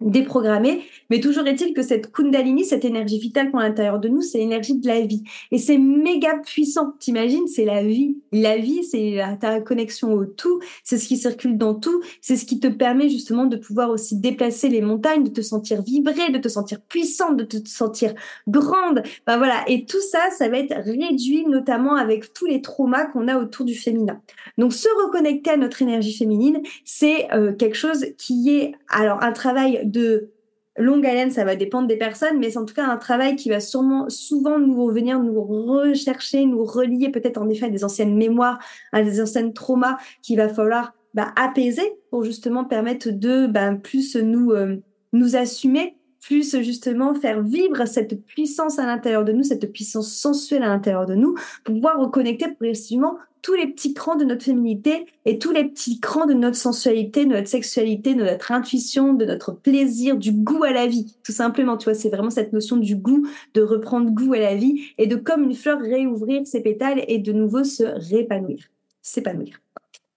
déprogrammé, 0.00 0.82
mais 1.10 1.20
toujours 1.20 1.46
est-il 1.46 1.74
que 1.74 1.82
cette 1.82 2.12
kundalini, 2.12 2.64
cette 2.64 2.84
énergie 2.84 3.18
vitale 3.18 3.50
qu'on 3.50 3.58
a 3.58 3.64
à 3.64 3.68
l'intérieur 3.68 3.98
de 3.98 4.08
nous, 4.08 4.22
c'est 4.22 4.38
l'énergie 4.38 4.78
de 4.78 4.86
la 4.86 5.00
vie. 5.00 5.24
Et 5.50 5.58
c'est 5.58 5.78
méga 5.78 6.38
puissant, 6.44 6.94
t'imagines, 6.98 7.46
c'est 7.48 7.64
la 7.64 7.82
vie. 7.82 8.16
La 8.32 8.58
vie, 8.58 8.84
c'est 8.84 9.18
ta 9.40 9.60
connexion 9.60 10.12
au 10.12 10.24
tout, 10.24 10.60
c'est 10.84 10.98
ce 10.98 11.08
qui 11.08 11.16
circule 11.16 11.58
dans 11.58 11.74
tout, 11.74 12.00
c'est 12.20 12.36
ce 12.36 12.44
qui 12.44 12.60
te 12.60 12.68
permet 12.68 13.08
justement 13.08 13.46
de 13.46 13.56
pouvoir 13.56 13.90
aussi 13.90 14.16
déplacer 14.16 14.68
les 14.68 14.82
montagnes, 14.82 15.24
de 15.24 15.30
te 15.30 15.40
sentir 15.40 15.82
vibrer, 15.82 16.30
de 16.30 16.38
te 16.38 16.48
sentir 16.48 16.80
puissante, 16.80 17.36
de 17.36 17.44
te 17.44 17.68
sentir 17.68 18.14
grande. 18.46 19.02
Ben 19.26 19.38
voilà, 19.38 19.64
et 19.66 19.84
tout 19.84 20.00
ça, 20.00 20.20
ça 20.36 20.48
va 20.48 20.58
être 20.58 20.74
réduit 20.76 21.46
notamment 21.46 21.96
avec 21.96 22.32
tous 22.32 22.46
les 22.46 22.62
traumas 22.62 23.06
qu'on 23.06 23.28
a 23.28 23.36
autour 23.36 23.64
du 23.64 23.74
féminin. 23.74 24.20
Donc 24.58 24.72
se 24.72 24.88
reconnecter 25.04 25.50
à 25.50 25.56
notre 25.56 25.82
énergie 25.82 26.16
féminine, 26.16 26.60
c'est 26.84 27.32
euh, 27.32 27.52
quelque 27.52 27.76
chose 27.76 28.06
qui 28.16 28.50
est 28.50 28.72
alors 28.88 29.22
un 29.22 29.32
travail 29.32 29.87
de 29.90 30.30
longue 30.78 31.04
haleine, 31.06 31.30
ça 31.30 31.44
va 31.44 31.56
dépendre 31.56 31.88
des 31.88 31.96
personnes, 31.96 32.38
mais 32.38 32.50
c'est 32.50 32.58
en 32.58 32.64
tout 32.64 32.74
cas 32.74 32.86
un 32.86 32.96
travail 32.96 33.36
qui 33.36 33.50
va 33.50 33.60
sûrement 33.60 34.08
souvent 34.08 34.58
nous 34.58 34.84
revenir, 34.84 35.20
nous 35.20 35.42
rechercher, 35.42 36.46
nous 36.46 36.64
relier 36.64 37.10
peut-être 37.10 37.38
en 37.38 37.48
effet 37.48 37.66
à 37.66 37.70
des 37.70 37.84
anciennes 37.84 38.16
mémoires, 38.16 38.58
à 38.92 39.02
des 39.02 39.20
anciennes 39.20 39.52
traumas 39.52 39.98
qu'il 40.22 40.36
va 40.36 40.48
falloir 40.48 40.94
bah, 41.14 41.32
apaiser 41.36 41.98
pour 42.10 42.22
justement 42.22 42.64
permettre 42.64 43.10
de 43.10 43.46
bah, 43.46 43.74
plus 43.74 44.14
nous, 44.16 44.52
euh, 44.52 44.76
nous 45.12 45.36
assumer, 45.36 45.97
plus 46.20 46.56
justement 46.62 47.14
faire 47.14 47.42
vivre 47.42 47.86
cette 47.86 48.24
puissance 48.24 48.78
à 48.78 48.86
l'intérieur 48.86 49.24
de 49.24 49.32
nous, 49.32 49.42
cette 49.42 49.72
puissance 49.72 50.12
sensuelle 50.12 50.62
à 50.62 50.68
l'intérieur 50.68 51.06
de 51.06 51.14
nous, 51.14 51.34
pour 51.64 51.74
pouvoir 51.74 51.98
reconnecter 51.98 52.48
progressivement 52.48 53.18
tous 53.42 53.54
les 53.54 53.66
petits 53.68 53.94
crans 53.94 54.16
de 54.16 54.24
notre 54.24 54.44
féminité 54.44 55.06
et 55.24 55.38
tous 55.38 55.52
les 55.52 55.64
petits 55.64 56.00
crans 56.00 56.26
de 56.26 56.34
notre 56.34 56.56
sensualité, 56.56 57.24
de 57.24 57.30
notre 57.30 57.48
sexualité, 57.48 58.14
de 58.14 58.24
notre 58.24 58.52
intuition, 58.52 59.14
de 59.14 59.24
notre 59.24 59.52
plaisir, 59.52 60.16
du 60.16 60.32
goût 60.32 60.64
à 60.64 60.72
la 60.72 60.86
vie. 60.86 61.16
Tout 61.24 61.32
simplement, 61.32 61.76
tu 61.76 61.84
vois, 61.84 61.94
c'est 61.94 62.08
vraiment 62.08 62.30
cette 62.30 62.52
notion 62.52 62.76
du 62.76 62.96
goût, 62.96 63.26
de 63.54 63.62
reprendre 63.62 64.10
goût 64.10 64.34
à 64.34 64.38
la 64.38 64.54
vie 64.54 64.92
et 64.98 65.06
de 65.06 65.16
comme 65.16 65.44
une 65.44 65.54
fleur 65.54 65.80
réouvrir 65.80 66.46
ses 66.46 66.60
pétales 66.60 67.04
et 67.06 67.18
de 67.18 67.32
nouveau 67.32 67.64
se 67.64 67.84
répanouir, 67.84 68.64
s'épanouir. 69.02 69.60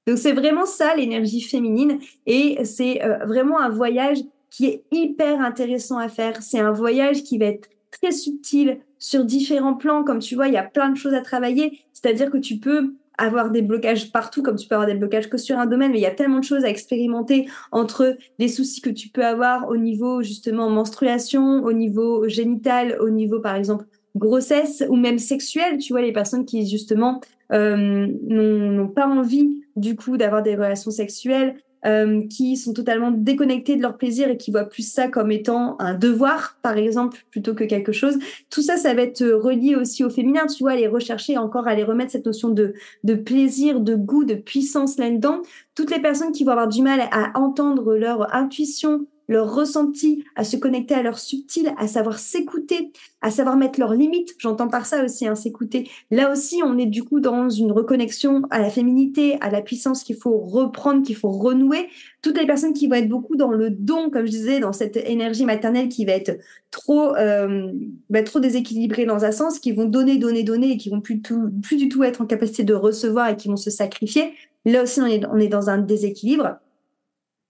Donc 0.07 0.17
c'est 0.17 0.33
vraiment 0.33 0.65
ça 0.65 0.95
l'énergie 0.95 1.41
féminine 1.41 1.99
et 2.25 2.65
c'est 2.65 3.03
euh, 3.03 3.19
vraiment 3.25 3.59
un 3.59 3.69
voyage 3.69 4.17
qui 4.51 4.67
est 4.67 4.83
hyper 4.91 5.41
intéressant 5.41 5.97
à 5.97 6.09
faire. 6.09 6.43
C'est 6.43 6.59
un 6.59 6.71
voyage 6.71 7.23
qui 7.23 7.39
va 7.39 7.45
être 7.45 7.69
très 7.89 8.11
subtil 8.11 8.79
sur 8.99 9.25
différents 9.25 9.73
plans. 9.73 10.03
Comme 10.03 10.19
tu 10.19 10.35
vois, 10.35 10.47
il 10.47 10.53
y 10.53 10.57
a 10.57 10.63
plein 10.63 10.89
de 10.89 10.97
choses 10.97 11.15
à 11.15 11.21
travailler. 11.21 11.79
C'est-à-dire 11.93 12.29
que 12.29 12.37
tu 12.37 12.57
peux 12.57 12.93
avoir 13.17 13.51
des 13.51 13.61
blocages 13.61 14.11
partout, 14.11 14.41
comme 14.43 14.55
tu 14.55 14.67
peux 14.67 14.75
avoir 14.75 14.87
des 14.87 14.95
blocages 14.95 15.29
que 15.29 15.37
sur 15.37 15.57
un 15.57 15.65
domaine, 15.65 15.91
mais 15.91 15.99
il 15.99 16.03
y 16.03 16.07
a 16.07 16.11
tellement 16.11 16.39
de 16.39 16.43
choses 16.43 16.65
à 16.65 16.69
expérimenter 16.69 17.47
entre 17.71 18.17
les 18.39 18.47
soucis 18.47 18.81
que 18.81 18.89
tu 18.89 19.09
peux 19.09 19.25
avoir 19.25 19.69
au 19.69 19.77
niveau 19.77 20.21
justement 20.21 20.69
menstruation, 20.69 21.63
au 21.63 21.73
niveau 21.73 22.27
génital, 22.27 22.97
au 22.99 23.09
niveau 23.09 23.39
par 23.39 23.55
exemple 23.55 23.85
grossesse 24.15 24.83
ou 24.89 24.95
même 24.95 25.19
sexuelle. 25.19 25.77
Tu 25.77 25.93
vois, 25.93 26.01
les 26.01 26.11
personnes 26.11 26.45
qui 26.45 26.67
justement 26.67 27.21
euh, 27.51 28.07
n'ont 28.27 28.87
pas 28.87 29.07
envie 29.07 29.61
du 29.75 29.95
coup 29.95 30.17
d'avoir 30.17 30.41
des 30.41 30.55
relations 30.55 30.91
sexuelles, 30.91 31.55
euh, 31.86 32.22
qui 32.28 32.58
sont 32.58 32.74
totalement 32.74 33.12
déconnectés 33.12 33.76
de 33.76 33.82
leur 33.82 33.98
plaisir 33.98 34.30
et 34.30 34.38
qui 34.38 34.52
voient 34.52 34.65
plus 34.65 34.89
ça 34.89 35.08
comme 35.08 35.32
étant 35.32 35.76
un 35.80 35.94
devoir, 35.94 36.58
par 36.62 36.78
exemple, 36.78 37.26
plutôt 37.32 37.54
que 37.54 37.63
quelque 37.63 37.91
chose. 37.91 38.17
Tout 38.50 38.62
ça, 38.62 38.78
ça 38.78 38.94
va 38.94 39.02
être 39.02 39.26
relié 39.26 39.76
aussi 39.76 40.04
au 40.04 40.10
féminin, 40.10 40.46
tu 40.46 40.63
vois, 40.63 40.74
aller 40.74 40.88
rechercher 40.88 41.38
encore, 41.38 41.67
aller 41.67 41.84
remettre 41.84 42.12
cette 42.12 42.26
notion 42.26 42.50
de, 42.50 42.74
de 43.04 43.13
plaisir, 43.13 43.80
de 43.80 43.96
goût, 43.96 44.24
de 44.24 44.36
puissance 44.36 44.98
là-dedans. 44.98 45.41
Toutes 45.76 45.91
les 45.91 46.02
personnes 46.02 46.32
qui 46.32 46.44
vont 46.44 46.52
avoir 46.52 46.67
du 46.67 46.82
mal 46.82 47.02
à 47.12 47.38
entendre 47.39 47.96
leur 47.96 48.34
intuition, 48.36 49.06
leur 49.32 49.54
ressenti, 49.54 50.26
à 50.36 50.44
se 50.44 50.58
connecter 50.58 50.94
à 50.94 51.02
leur 51.02 51.17
subtil, 51.17 51.74
à 51.78 51.88
savoir 51.88 52.20
s'écouter, 52.20 52.91
à 53.22 53.32
savoir 53.32 53.56
mettre 53.56 53.80
leurs 53.80 53.94
limites. 53.94 54.36
J'entends 54.38 54.67
par 54.67 54.86
ça 54.86 55.04
aussi, 55.04 55.26
hein, 55.26 55.36
s'écouter. 55.36 55.89
Là 56.12 56.32
aussi, 56.32 56.62
on 56.63 56.78
est 56.78 56.86
du 56.86 57.04
coup 57.04 57.22
dans 57.22 57.50
une 57.50 57.72
reconnexion 57.72 58.44
à 58.50 58.60
la 58.60 58.70
féminité, 58.70 59.38
à 59.39 59.50
la 59.50 59.62
puissance 59.62 60.04
qu'il 60.04 60.17
faut 60.17 60.38
reprendre, 60.38 61.04
qu'il 61.04 61.15
faut 61.15 61.32
renouer. 61.32 61.88
Toutes 62.22 62.38
les 62.38 62.46
personnes 62.46 62.74
qui 62.74 62.88
vont 62.88 62.96
être 62.96 63.10
beaucoup 63.10 63.38
dans 63.38 63.52
le 63.52 63.70
don, 63.70 64.10
comme 64.10 64.26
je 64.26 64.32
disais, 64.32 64.60
dans 64.60 64.74
cette 64.74 64.98
énergie 64.98 65.46
maternelle 65.46 65.88
qui 65.88 66.04
va 66.06 66.12
être 66.12 66.38
trop, 66.70 67.15
euh, 67.15 67.72
bah, 68.10 68.24
trop 68.24 68.39
déséquilibrée 68.39 69.06
dans 69.06 69.24
un 69.24 69.32
sens, 69.32 69.60
qui 69.60 69.72
vont 69.72 69.86
donner, 69.86 70.17
donner, 70.17 70.44
donner 70.44 70.72
et 70.72 70.78
qui 70.78 70.89
vont 70.89 71.02
plus, 71.02 71.22
tout, 71.22 71.50
plus 71.63 71.78
du 71.78 71.89
tout 71.89 72.04
être 72.04 72.22
en 72.22 72.26
capacité 72.26 72.63
de 72.63 72.74
recevoir 72.74 73.30
et 73.30 73.38
qui 73.38 73.48
vont 73.48 73.58
se 73.58 73.70
sacrifier. 73.70 74.34
Là 74.65 74.84
aussi, 74.84 75.00
on 75.00 75.06
est, 75.06 75.26
on 75.26 75.38
est 75.38 75.48
dans 75.48 75.70
un 75.70 75.78
déséquilibre. 75.78 76.60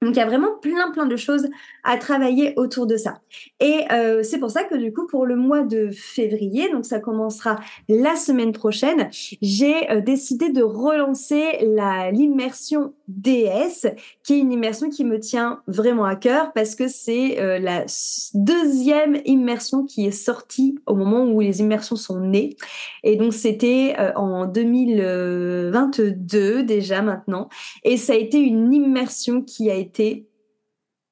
Donc 0.03 0.15
il 0.15 0.17
y 0.17 0.21
a 0.21 0.25
vraiment 0.25 0.57
plein 0.59 0.89
plein 0.89 1.05
de 1.05 1.15
choses 1.15 1.47
à 1.83 1.95
travailler 1.97 2.55
autour 2.57 2.87
de 2.87 2.97
ça. 2.97 3.19
Et 3.59 3.81
euh, 3.91 4.23
c'est 4.23 4.39
pour 4.39 4.49
ça 4.49 4.63
que 4.63 4.73
du 4.73 4.91
coup 4.91 5.05
pour 5.05 5.27
le 5.27 5.35
mois 5.35 5.61
de 5.61 5.91
février, 5.91 6.71
donc 6.71 6.85
ça 6.85 6.99
commencera 6.99 7.59
la 7.87 8.15
semaine 8.15 8.51
prochaine, 8.51 9.09
j'ai 9.11 9.91
euh, 9.91 10.01
décidé 10.01 10.49
de 10.49 10.63
relancer 10.63 11.59
la 11.61 12.09
l'immersion 12.09 12.95
DS, 13.09 13.93
qui 14.23 14.33
est 14.33 14.39
une 14.39 14.51
immersion 14.51 14.89
qui 14.89 15.05
me 15.05 15.19
tient 15.19 15.61
vraiment 15.67 16.05
à 16.05 16.15
cœur 16.15 16.51
parce 16.53 16.73
que 16.73 16.87
c'est 16.87 17.39
euh, 17.39 17.59
la 17.59 17.85
deuxième 18.33 19.21
immersion 19.25 19.85
qui 19.85 20.07
est 20.07 20.11
sortie 20.11 20.79
au 20.87 20.95
moment 20.95 21.25
où 21.25 21.41
les 21.41 21.59
immersions 21.59 21.95
sont 21.95 22.19
nées. 22.19 22.55
Et 23.03 23.17
donc 23.17 23.33
c'était 23.33 23.95
en 24.15 24.47
2022 24.47 26.63
déjà 26.63 27.03
maintenant, 27.03 27.49
et 27.83 27.97
ça 27.97 28.13
a 28.13 28.15
été 28.15 28.39
une 28.39 28.73
immersion 28.73 29.43
qui 29.43 29.69
a 29.69 29.75
été 29.75 29.90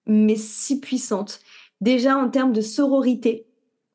mais 0.05 0.35
si 0.35 0.79
puissante. 0.79 1.39
Déjà 1.81 2.17
en 2.17 2.29
termes 2.29 2.53
de 2.53 2.61
sororité, 2.61 3.45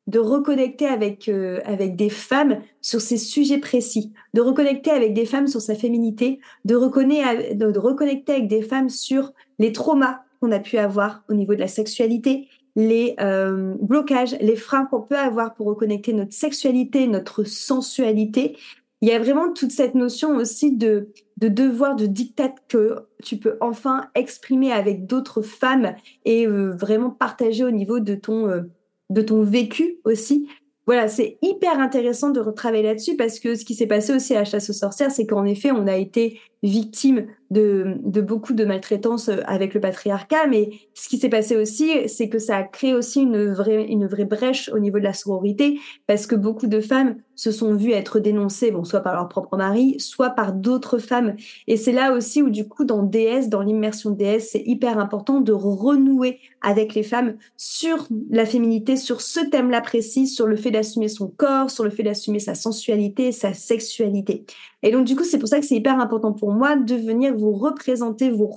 de 0.07 0.19
reconnecter 0.19 0.85
avec, 0.85 1.27
euh, 1.29 1.61
avec 1.65 1.95
des 1.95 2.09
femmes 2.09 2.61
sur 2.81 3.01
ces 3.01 3.17
sujets 3.17 3.57
précis, 3.57 4.13
de 4.33 4.41
reconnecter 4.41 4.91
avec 4.91 5.13
des 5.13 5.25
femmes 5.25 5.47
sur 5.47 5.61
sa 5.61 5.75
féminité, 5.75 6.39
de, 6.63 6.75
de 6.75 7.79
reconnecter 7.79 8.33
avec 8.33 8.47
des 8.47 8.61
femmes 8.61 8.89
sur 8.89 9.33
les 9.59 9.71
traumas 9.71 10.21
qu'on 10.39 10.51
a 10.51 10.59
pu 10.59 10.77
avoir 10.77 11.23
au 11.29 11.33
niveau 11.33 11.55
de 11.55 11.59
la 11.59 11.67
sexualité 11.67 12.47
les 12.75 13.15
euh, 13.21 13.73
blocages, 13.81 14.35
les 14.41 14.55
freins 14.55 14.85
qu'on 14.85 15.01
peut 15.01 15.17
avoir 15.17 15.53
pour 15.53 15.67
reconnecter 15.67 16.13
notre 16.13 16.33
sexualité, 16.33 17.07
notre 17.07 17.43
sensualité. 17.43 18.57
Il 19.01 19.09
y 19.09 19.11
a 19.11 19.19
vraiment 19.19 19.51
toute 19.51 19.71
cette 19.71 19.95
notion 19.95 20.35
aussi 20.37 20.75
de, 20.75 21.09
de 21.37 21.47
devoir, 21.47 21.95
de 21.95 22.05
dictat 22.05 22.55
que 22.67 23.07
tu 23.23 23.37
peux 23.37 23.57
enfin 23.61 24.07
exprimer 24.15 24.71
avec 24.71 25.05
d'autres 25.05 25.41
femmes 25.41 25.95
et 26.23 26.47
euh, 26.47 26.71
vraiment 26.71 27.09
partager 27.09 27.63
au 27.63 27.71
niveau 27.71 27.99
de 27.99 28.15
ton, 28.15 28.47
euh, 28.49 28.61
de 29.09 29.21
ton 29.21 29.43
vécu 29.43 29.97
aussi. 30.05 30.47
Voilà, 30.87 31.07
c'est 31.07 31.39
hyper 31.41 31.79
intéressant 31.79 32.29
de 32.29 32.39
retravailler 32.39 32.83
là-dessus 32.83 33.15
parce 33.15 33.39
que 33.39 33.55
ce 33.55 33.65
qui 33.65 33.73
s'est 33.73 33.87
passé 33.87 34.13
aussi 34.13 34.35
à 34.35 34.39
la 34.39 34.45
chasse 34.45 34.69
aux 34.69 34.73
sorcières, 34.73 35.11
c'est 35.11 35.25
qu'en 35.25 35.43
effet, 35.43 35.71
on 35.71 35.87
a 35.87 35.97
été 35.97 36.39
victime 36.61 37.25
de, 37.51 38.21
beaucoup 38.21 38.53
de 38.53 38.65
maltraitance 38.65 39.29
euh, 39.29 39.41
avec 39.45 39.73
le 39.73 39.79
patriarcat, 39.79 40.47
mais 40.47 40.69
ce 40.93 41.09
qui 41.09 41.17
s'est 41.17 41.29
passé 41.29 41.55
aussi, 41.55 42.07
c'est 42.07 42.29
que 42.29 42.39
ça 42.39 42.57
a 42.57 42.63
créé 42.63 42.93
aussi 42.93 43.21
une 43.21 43.53
vraie, 43.53 43.85
une 43.85 44.07
vraie 44.07 44.25
brèche 44.25 44.69
au 44.69 44.79
niveau 44.79 44.99
de 44.99 45.03
la 45.03 45.13
sororité, 45.13 45.79
parce 46.07 46.27
que 46.27 46.35
beaucoup 46.35 46.67
de 46.67 46.81
femmes 46.81 47.15
se 47.35 47.51
sont 47.51 47.75
vues 47.75 47.91
être 47.91 48.19
dénoncées, 48.19 48.71
bon, 48.71 48.83
soit 48.83 49.01
par 49.01 49.13
leur 49.13 49.27
propre 49.27 49.57
mari, 49.57 49.99
soit 49.99 50.29
par 50.29 50.53
d'autres 50.53 50.99
femmes. 50.99 51.35
Et 51.67 51.77
c'est 51.77 51.91
là 51.91 52.13
aussi 52.13 52.41
où, 52.41 52.49
du 52.49 52.67
coup, 52.67 52.85
dans 52.85 53.03
DS, 53.03 53.49
dans 53.49 53.61
l'immersion 53.61 54.11
DS, 54.11 54.39
c'est 54.39 54.63
hyper 54.65 54.97
important 54.97 55.41
de 55.41 55.51
renouer 55.51 56.39
avec 56.61 56.95
les 56.95 57.03
femmes 57.03 57.35
sur 57.57 58.07
la 58.31 58.45
féminité, 58.45 58.95
sur 58.95 59.21
ce 59.21 59.41
thème-là 59.41 59.81
précis, 59.81 60.27
sur 60.27 60.47
le 60.47 60.55
fait 60.55 60.71
d'assumer 60.71 61.09
son 61.09 61.27
corps, 61.27 61.69
sur 61.69 61.83
le 61.83 61.89
fait 61.89 62.03
d'assumer 62.03 62.39
sa 62.39 62.55
sensualité, 62.55 63.31
sa 63.31 63.53
sexualité. 63.53 64.45
Et 64.85 64.91
donc, 64.91 65.05
du 65.05 65.15
coup, 65.15 65.23
c'est 65.23 65.39
pour 65.39 65.49
ça 65.49 65.59
que 65.59 65.65
c'est 65.65 65.75
hyper 65.75 65.99
important 65.99 66.31
pour 66.31 66.53
moi 66.53 66.75
de 66.75 66.93
venir 66.93 67.35
vous 67.35 67.51
représenter, 67.51 68.29
vous 68.29 68.47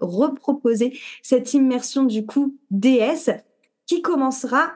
reproposer 0.00 0.98
cette 1.22 1.54
immersion, 1.54 2.04
du 2.04 2.26
coup, 2.26 2.54
DS 2.70 3.30
qui 3.86 4.02
commencera 4.02 4.72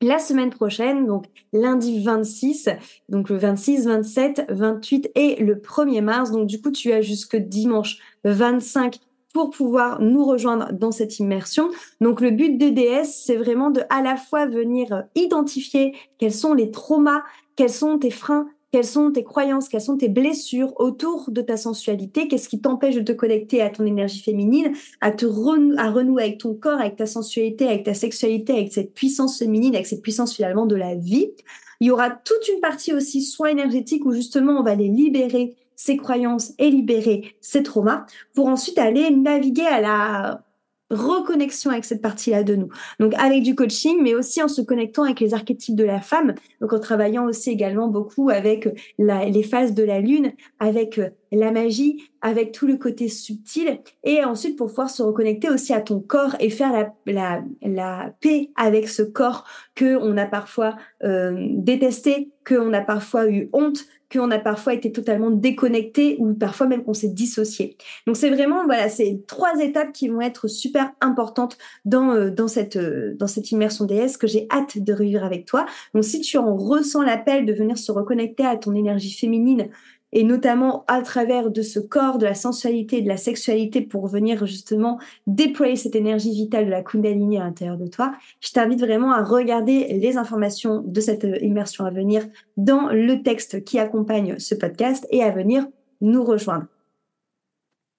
la 0.00 0.20
semaine 0.20 0.50
prochaine, 0.50 1.06
donc 1.06 1.26
lundi 1.52 2.04
26, 2.04 2.68
donc 3.08 3.28
le 3.28 3.36
26, 3.36 3.86
27, 3.86 4.46
28 4.48 5.10
et 5.16 5.42
le 5.42 5.56
1er 5.56 6.02
mars. 6.02 6.30
Donc, 6.30 6.46
du 6.46 6.62
coup, 6.62 6.70
tu 6.70 6.92
as 6.92 7.00
jusque 7.00 7.34
dimanche 7.34 7.98
25 8.22 9.00
pour 9.32 9.50
pouvoir 9.50 10.00
nous 10.00 10.24
rejoindre 10.24 10.72
dans 10.72 10.92
cette 10.92 11.18
immersion. 11.18 11.68
Donc 12.00 12.20
le 12.20 12.30
but 12.30 12.56
de 12.56 12.68
DS, 12.68 13.24
c'est 13.26 13.34
vraiment 13.34 13.70
de 13.70 13.82
à 13.90 14.00
la 14.00 14.16
fois 14.16 14.46
venir 14.46 15.02
identifier 15.16 15.96
quels 16.18 16.32
sont 16.32 16.54
les 16.54 16.70
traumas, 16.70 17.24
quels 17.56 17.72
sont 17.72 17.98
tes 17.98 18.12
freins, 18.12 18.46
quelles 18.74 18.84
sont 18.84 19.12
tes 19.12 19.22
croyances, 19.22 19.68
quelles 19.68 19.80
sont 19.80 19.96
tes 19.96 20.08
blessures 20.08 20.72
autour 20.80 21.30
de 21.30 21.42
ta 21.42 21.56
sensualité, 21.56 22.26
qu'est-ce 22.26 22.48
qui 22.48 22.60
t'empêche 22.60 22.96
de 22.96 23.02
te 23.02 23.12
connecter 23.12 23.62
à 23.62 23.70
ton 23.70 23.86
énergie 23.86 24.20
féminine, 24.20 24.72
à 25.00 25.12
te 25.12 25.26
renouer 25.26 26.24
avec 26.24 26.38
ton 26.38 26.54
corps, 26.54 26.80
avec 26.80 26.96
ta 26.96 27.06
sensualité, 27.06 27.68
avec 27.68 27.84
ta 27.84 27.94
sexualité, 27.94 28.52
avec 28.52 28.72
cette 28.72 28.92
puissance 28.92 29.38
féminine, 29.38 29.76
avec 29.76 29.86
cette 29.86 30.02
puissance 30.02 30.34
finalement 30.34 30.66
de 30.66 30.74
la 30.74 30.96
vie? 30.96 31.30
Il 31.78 31.86
y 31.86 31.92
aura 31.92 32.10
toute 32.10 32.48
une 32.52 32.58
partie 32.58 32.92
aussi 32.92 33.22
soins 33.22 33.50
énergétiques 33.50 34.04
où 34.06 34.12
justement 34.12 34.58
on 34.58 34.64
va 34.64 34.74
les 34.74 34.88
libérer 34.88 35.54
ces 35.76 35.96
croyances 35.96 36.52
et 36.58 36.68
libérer 36.68 37.36
ces 37.40 37.62
traumas 37.62 38.06
pour 38.34 38.48
ensuite 38.48 38.78
aller 38.78 39.08
naviguer 39.12 39.66
à 39.66 39.80
la 39.80 40.44
reconnexion 40.90 41.70
avec 41.70 41.84
cette 41.84 42.02
partie-là 42.02 42.42
de 42.42 42.56
nous. 42.56 42.68
Donc 43.00 43.14
avec 43.14 43.42
du 43.42 43.54
coaching, 43.54 43.98
mais 44.02 44.14
aussi 44.14 44.42
en 44.42 44.48
se 44.48 44.62
connectant 44.62 45.04
avec 45.04 45.20
les 45.20 45.34
archétypes 45.34 45.76
de 45.76 45.84
la 45.84 46.00
femme, 46.00 46.34
donc 46.60 46.72
en 46.72 46.78
travaillant 46.78 47.24
aussi 47.24 47.50
également 47.50 47.88
beaucoup 47.88 48.30
avec 48.30 48.68
les 48.98 49.42
phases 49.42 49.74
de 49.74 49.82
la 49.82 50.00
lune, 50.00 50.32
avec 50.60 50.98
euh, 50.98 51.10
la 51.34 51.50
magie, 51.50 52.02
avec 52.20 52.52
tout 52.52 52.66
le 52.66 52.76
côté 52.76 53.08
subtil, 53.08 53.80
et 54.02 54.24
ensuite 54.24 54.56
pour 54.56 54.68
pouvoir 54.68 54.90
se 54.90 55.02
reconnecter 55.02 55.50
aussi 55.50 55.72
à 55.72 55.80
ton 55.80 56.00
corps 56.00 56.36
et 56.40 56.50
faire 56.50 56.72
la, 56.72 56.94
la, 57.06 57.42
la 57.62 58.14
paix 58.20 58.50
avec 58.56 58.88
ce 58.88 59.02
corps 59.02 59.44
que 59.74 59.96
on 59.96 60.16
a 60.16 60.26
parfois 60.26 60.76
euh, 61.02 61.46
détesté, 61.50 62.30
que 62.44 62.54
on 62.54 62.72
a 62.72 62.80
parfois 62.80 63.28
eu 63.28 63.48
honte, 63.52 63.84
qu'on 64.12 64.30
a 64.30 64.38
parfois 64.38 64.74
été 64.74 64.92
totalement 64.92 65.30
déconnecté 65.30 66.16
ou 66.18 66.34
parfois 66.34 66.66
même 66.66 66.84
qu'on 66.84 66.94
s'est 66.94 67.08
dissocié. 67.08 67.76
Donc 68.06 68.16
c'est 68.16 68.30
vraiment 68.30 68.64
voilà, 68.64 68.88
c'est 68.88 69.22
trois 69.26 69.58
étapes 69.60 69.92
qui 69.92 70.08
vont 70.08 70.20
être 70.20 70.48
super 70.48 70.92
importantes 71.00 71.58
dans 71.84 72.12
euh, 72.12 72.30
dans 72.30 72.48
cette 72.48 72.76
euh, 72.76 73.14
dans 73.16 73.26
cette 73.26 73.50
immersion 73.50 73.84
DS 73.84 74.16
que 74.18 74.26
j'ai 74.26 74.46
hâte 74.50 74.78
de 74.78 74.92
revivre 74.92 75.24
avec 75.24 75.46
toi. 75.46 75.66
Donc 75.94 76.04
si 76.04 76.20
tu 76.20 76.38
en 76.38 76.56
ressens 76.56 77.02
l'appel 77.02 77.46
de 77.46 77.52
venir 77.52 77.78
se 77.78 77.92
reconnecter 77.92 78.44
à 78.44 78.56
ton 78.56 78.74
énergie 78.74 79.12
féminine 79.12 79.68
et 80.14 80.24
notamment 80.24 80.84
à 80.88 81.02
travers 81.02 81.50
de 81.50 81.60
ce 81.60 81.78
corps, 81.80 82.18
de 82.18 82.24
la 82.24 82.34
sensualité, 82.34 83.02
de 83.02 83.08
la 83.08 83.18
sexualité 83.18 83.82
pour 83.82 84.06
venir 84.06 84.46
justement 84.46 84.98
déployer 85.26 85.76
cette 85.76 85.96
énergie 85.96 86.32
vitale 86.32 86.66
de 86.66 86.70
la 86.70 86.82
Kundalini 86.82 87.38
à 87.38 87.44
l'intérieur 87.44 87.76
de 87.76 87.86
toi, 87.86 88.14
je 88.40 88.52
t'invite 88.52 88.80
vraiment 88.80 89.12
à 89.12 89.22
regarder 89.22 89.98
les 89.98 90.16
informations 90.16 90.82
de 90.86 91.00
cette 91.00 91.26
immersion 91.42 91.84
à 91.84 91.90
venir 91.90 92.24
dans 92.56 92.88
le 92.88 93.22
texte 93.22 93.64
qui 93.64 93.78
accompagne 93.78 94.38
ce 94.38 94.54
podcast 94.54 95.06
et 95.10 95.22
à 95.22 95.30
venir 95.30 95.66
nous 96.00 96.24
rejoindre. 96.24 96.66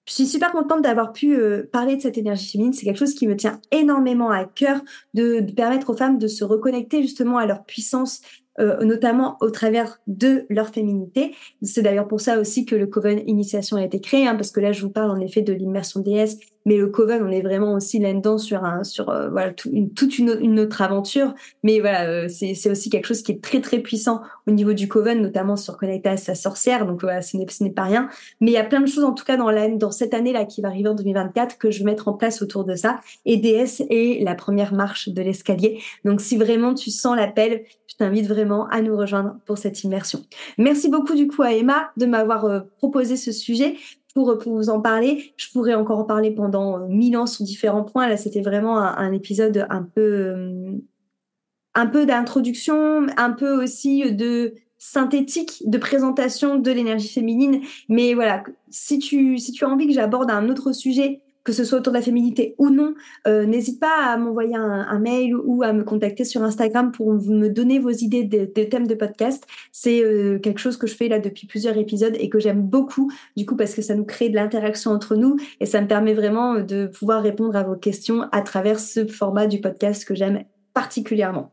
Je 0.06 0.12
suis 0.14 0.26
super 0.26 0.52
contente 0.52 0.82
d'avoir 0.82 1.12
pu 1.12 1.34
euh, 1.34 1.68
parler 1.70 1.96
de 1.96 2.00
cette 2.00 2.16
énergie 2.16 2.48
féminine. 2.48 2.72
C'est 2.72 2.84
quelque 2.84 2.98
chose 2.98 3.14
qui 3.14 3.26
me 3.26 3.34
tient 3.34 3.60
énormément 3.72 4.30
à 4.30 4.44
cœur 4.44 4.80
de, 5.14 5.40
permettre 5.40 5.90
aux 5.90 5.96
femmes 5.96 6.18
de 6.18 6.28
se 6.28 6.44
reconnecter 6.44 7.02
justement 7.02 7.38
à 7.38 7.46
leur 7.46 7.64
puissance 7.64 8.20
euh, 8.58 8.82
notamment 8.84 9.36
au 9.40 9.50
travers 9.50 10.00
de 10.06 10.46
leur 10.48 10.68
féminité. 10.68 11.34
C'est 11.62 11.82
d'ailleurs 11.82 12.08
pour 12.08 12.20
ça 12.20 12.38
aussi 12.38 12.64
que 12.64 12.74
le 12.74 12.86
Coven 12.86 13.22
Initiation 13.26 13.76
a 13.76 13.84
été 13.84 14.00
créé, 14.00 14.26
hein, 14.26 14.34
parce 14.34 14.50
que 14.50 14.60
là, 14.60 14.72
je 14.72 14.82
vous 14.82 14.90
parle 14.90 15.10
en 15.10 15.20
effet 15.20 15.42
de 15.42 15.52
l'immersion 15.52 16.00
déesse 16.00 16.38
mais 16.66 16.76
le 16.76 16.88
Coven, 16.88 17.22
on 17.22 17.30
est 17.30 17.40
vraiment 17.40 17.72
aussi 17.72 17.98
là-dedans 18.00 18.36
sur 18.36 18.64
un, 18.64 18.84
sur 18.84 19.08
euh, 19.08 19.30
voilà 19.30 19.52
une, 19.72 19.94
toute 19.94 20.18
une, 20.18 20.36
une, 20.40 20.60
autre 20.60 20.82
aventure. 20.82 21.32
Mais 21.62 21.80
voilà, 21.80 22.06
euh, 22.08 22.28
c'est, 22.28 22.68
aussi 22.68 22.90
quelque 22.90 23.06
chose 23.06 23.22
qui 23.22 23.32
est 23.32 23.42
très 23.42 23.60
très 23.60 23.78
puissant 23.78 24.20
au 24.46 24.50
niveau 24.50 24.72
du 24.72 24.88
Coven, 24.88 25.22
notamment 25.22 25.56
sur 25.56 25.78
connecter 25.78 26.10
à 26.10 26.16
sa 26.16 26.34
sorcière. 26.34 26.84
Donc 26.84 27.00
voilà, 27.00 27.22
ce 27.22 27.36
n'est, 27.36 27.70
pas 27.70 27.84
rien. 27.84 28.08
Mais 28.40 28.50
il 28.50 28.54
y 28.54 28.58
a 28.58 28.64
plein 28.64 28.80
de 28.80 28.86
choses 28.86 29.04
en 29.04 29.12
tout 29.12 29.24
cas 29.24 29.36
dans 29.36 29.50
la, 29.50 29.68
dans 29.68 29.92
cette 29.92 30.12
année 30.12 30.32
là 30.32 30.44
qui 30.44 30.60
va 30.60 30.68
arriver 30.68 30.88
en 30.88 30.94
2024 30.94 31.56
que 31.56 31.70
je 31.70 31.78
vais 31.78 31.84
mettre 31.84 32.08
en 32.08 32.14
place 32.14 32.42
autour 32.42 32.64
de 32.64 32.74
ça. 32.74 33.00
Et 33.24 33.36
DS 33.36 33.82
est 33.88 34.24
la 34.24 34.34
première 34.34 34.74
marche 34.74 35.08
de 35.08 35.22
l'escalier. 35.22 35.80
Donc 36.04 36.20
si 36.20 36.36
vraiment 36.36 36.74
tu 36.74 36.90
sens 36.90 37.16
l'appel, 37.16 37.62
je 37.86 37.94
t'invite 37.94 38.26
vraiment 38.26 38.66
à 38.68 38.82
nous 38.82 38.96
rejoindre 38.96 39.36
pour 39.46 39.56
cette 39.56 39.84
immersion. 39.84 40.20
Merci 40.58 40.88
beaucoup 40.88 41.14
du 41.14 41.28
coup 41.28 41.42
à 41.42 41.52
Emma 41.52 41.90
de 41.96 42.06
m'avoir 42.06 42.44
euh, 42.46 42.60
proposé 42.78 43.16
ce 43.16 43.30
sujet 43.30 43.76
pour, 44.24 44.54
vous 44.54 44.70
en 44.70 44.80
parler. 44.80 45.34
Je 45.36 45.50
pourrais 45.52 45.74
encore 45.74 45.98
en 45.98 46.04
parler 46.04 46.30
pendant 46.30 46.78
euh, 46.78 46.86
mille 46.88 47.16
ans 47.16 47.26
sur 47.26 47.44
différents 47.44 47.84
points. 47.84 48.08
Là, 48.08 48.16
c'était 48.16 48.40
vraiment 48.40 48.78
un, 48.78 49.12
épisode 49.12 49.66
un 49.68 49.82
peu, 49.82 50.00
euh, 50.00 50.72
un 51.74 51.86
peu 51.86 52.06
d'introduction, 52.06 53.06
un 53.16 53.30
peu 53.32 53.62
aussi 53.62 54.12
de 54.12 54.54
synthétique 54.78 55.62
de 55.66 55.78
présentation 55.78 56.56
de 56.56 56.70
l'énergie 56.70 57.08
féminine. 57.08 57.60
Mais 57.88 58.14
voilà, 58.14 58.42
si 58.70 58.98
tu 58.98 59.36
as 59.62 59.68
envie 59.68 59.86
que 59.86 59.92
j'aborde 59.92 60.30
un 60.30 60.48
autre 60.48 60.72
sujet 60.72 61.22
que 61.46 61.52
ce 61.52 61.64
soit 61.64 61.78
autour 61.78 61.92
de 61.92 61.98
la 61.98 62.02
féminité 62.02 62.56
ou 62.58 62.70
non, 62.70 62.94
euh, 63.28 63.46
n'hésite 63.46 63.78
pas 63.78 64.04
à 64.04 64.16
m'envoyer 64.16 64.56
un, 64.56 64.98
mail 64.98 65.36
ou 65.36 65.62
à 65.62 65.72
me 65.72 65.84
contacter 65.84 66.24
sur 66.24 66.42
Instagram 66.42 66.90
pour 66.90 67.12
me 67.12 67.48
donner 67.48 67.78
vos 67.78 67.90
idées 67.90 68.24
des 68.24 68.68
thèmes 68.68 68.88
de 68.88 68.96
podcast. 68.96 69.46
C'est 69.70 70.02
euh, 70.02 70.40
quelque 70.40 70.58
chose 70.58 70.76
que 70.76 70.88
je 70.88 70.96
fais 70.96 71.06
là 71.06 71.20
depuis 71.20 71.46
plusieurs 71.46 71.78
épisodes 71.78 72.16
et 72.18 72.28
que 72.28 72.40
j'aime 72.40 72.62
beaucoup, 72.62 73.12
du 73.36 73.46
coup, 73.46 73.54
parce 73.54 73.74
que 73.74 73.82
ça 73.82 73.94
nous 73.94 74.04
crée 74.04 74.28
de 74.28 74.34
l'interaction 74.34 74.90
entre 74.90 75.14
nous 75.14 75.36
et 75.60 75.66
ça 75.66 75.80
me 75.80 75.86
permet 75.86 76.14
vraiment 76.14 76.58
de 76.58 76.86
pouvoir 76.86 77.22
répondre 77.22 77.54
à 77.54 77.62
vos 77.62 77.76
questions 77.76 78.22
à 78.32 78.42
travers 78.42 78.80
ce 78.80 79.06
format 79.06 79.46
du 79.46 79.60
podcast 79.60 80.04
que 80.04 80.16
j'aime 80.16 80.42
particulièrement. 80.76 81.52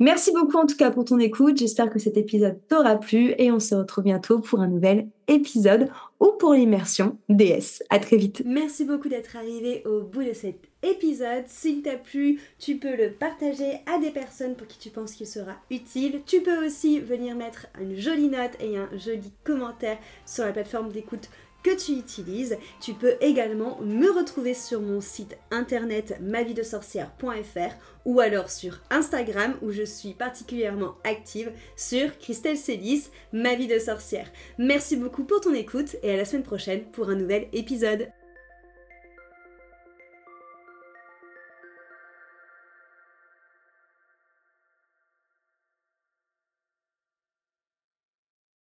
Merci 0.00 0.32
beaucoup 0.32 0.56
en 0.56 0.64
tout 0.64 0.78
cas 0.78 0.90
pour 0.90 1.04
ton 1.04 1.18
écoute. 1.18 1.58
J'espère 1.58 1.90
que 1.90 1.98
cet 1.98 2.16
épisode 2.16 2.58
t'aura 2.68 2.96
plu 2.96 3.34
et 3.36 3.52
on 3.52 3.60
se 3.60 3.74
retrouve 3.74 4.04
bientôt 4.04 4.38
pour 4.38 4.60
un 4.60 4.66
nouvel 4.66 5.08
épisode 5.28 5.90
ou 6.20 6.32
pour 6.38 6.54
l'immersion 6.54 7.18
DS. 7.28 7.82
À 7.90 7.98
très 7.98 8.16
vite. 8.16 8.42
Merci 8.46 8.86
beaucoup 8.86 9.10
d'être 9.10 9.36
arrivé 9.36 9.82
au 9.84 10.00
bout 10.00 10.24
de 10.24 10.32
cet 10.32 10.56
épisode. 10.82 11.44
S'il 11.48 11.82
t'a 11.82 11.96
plu, 11.96 12.40
tu 12.58 12.76
peux 12.76 12.96
le 12.96 13.12
partager 13.12 13.80
à 13.84 13.98
des 13.98 14.10
personnes 14.10 14.56
pour 14.56 14.66
qui 14.66 14.78
tu 14.78 14.88
penses 14.88 15.12
qu'il 15.12 15.26
sera 15.26 15.52
utile. 15.70 16.22
Tu 16.24 16.40
peux 16.40 16.64
aussi 16.64 16.98
venir 16.98 17.36
mettre 17.36 17.66
une 17.78 17.94
jolie 17.94 18.30
note 18.30 18.56
et 18.58 18.78
un 18.78 18.88
joli 18.96 19.32
commentaire 19.44 19.98
sur 20.24 20.44
la 20.44 20.52
plateforme 20.52 20.90
d'écoute 20.90 21.28
que 21.62 21.74
tu 21.76 21.92
utilises. 21.92 22.56
Tu 22.80 22.94
peux 22.94 23.14
également 23.20 23.80
me 23.82 24.10
retrouver 24.10 24.54
sur 24.54 24.80
mon 24.80 25.00
site 25.00 25.36
internet 25.50 26.16
mavidesorcière.fr 26.20 27.74
ou 28.04 28.20
alors 28.20 28.50
sur 28.50 28.80
Instagram 28.90 29.54
où 29.62 29.70
je 29.70 29.82
suis 29.82 30.14
particulièrement 30.14 30.96
active 31.04 31.52
sur 31.76 32.18
Christelle 32.18 32.56
Célis, 32.56 33.08
ma 33.32 33.54
vie 33.54 33.68
de 33.68 33.78
sorcière. 33.78 34.30
Merci 34.58 34.96
beaucoup 34.96 35.24
pour 35.24 35.40
ton 35.40 35.54
écoute 35.54 35.96
et 36.02 36.12
à 36.12 36.16
la 36.16 36.24
semaine 36.24 36.42
prochaine 36.42 36.84
pour 36.92 37.10
un 37.10 37.14
nouvel 37.14 37.48
épisode. 37.52 38.08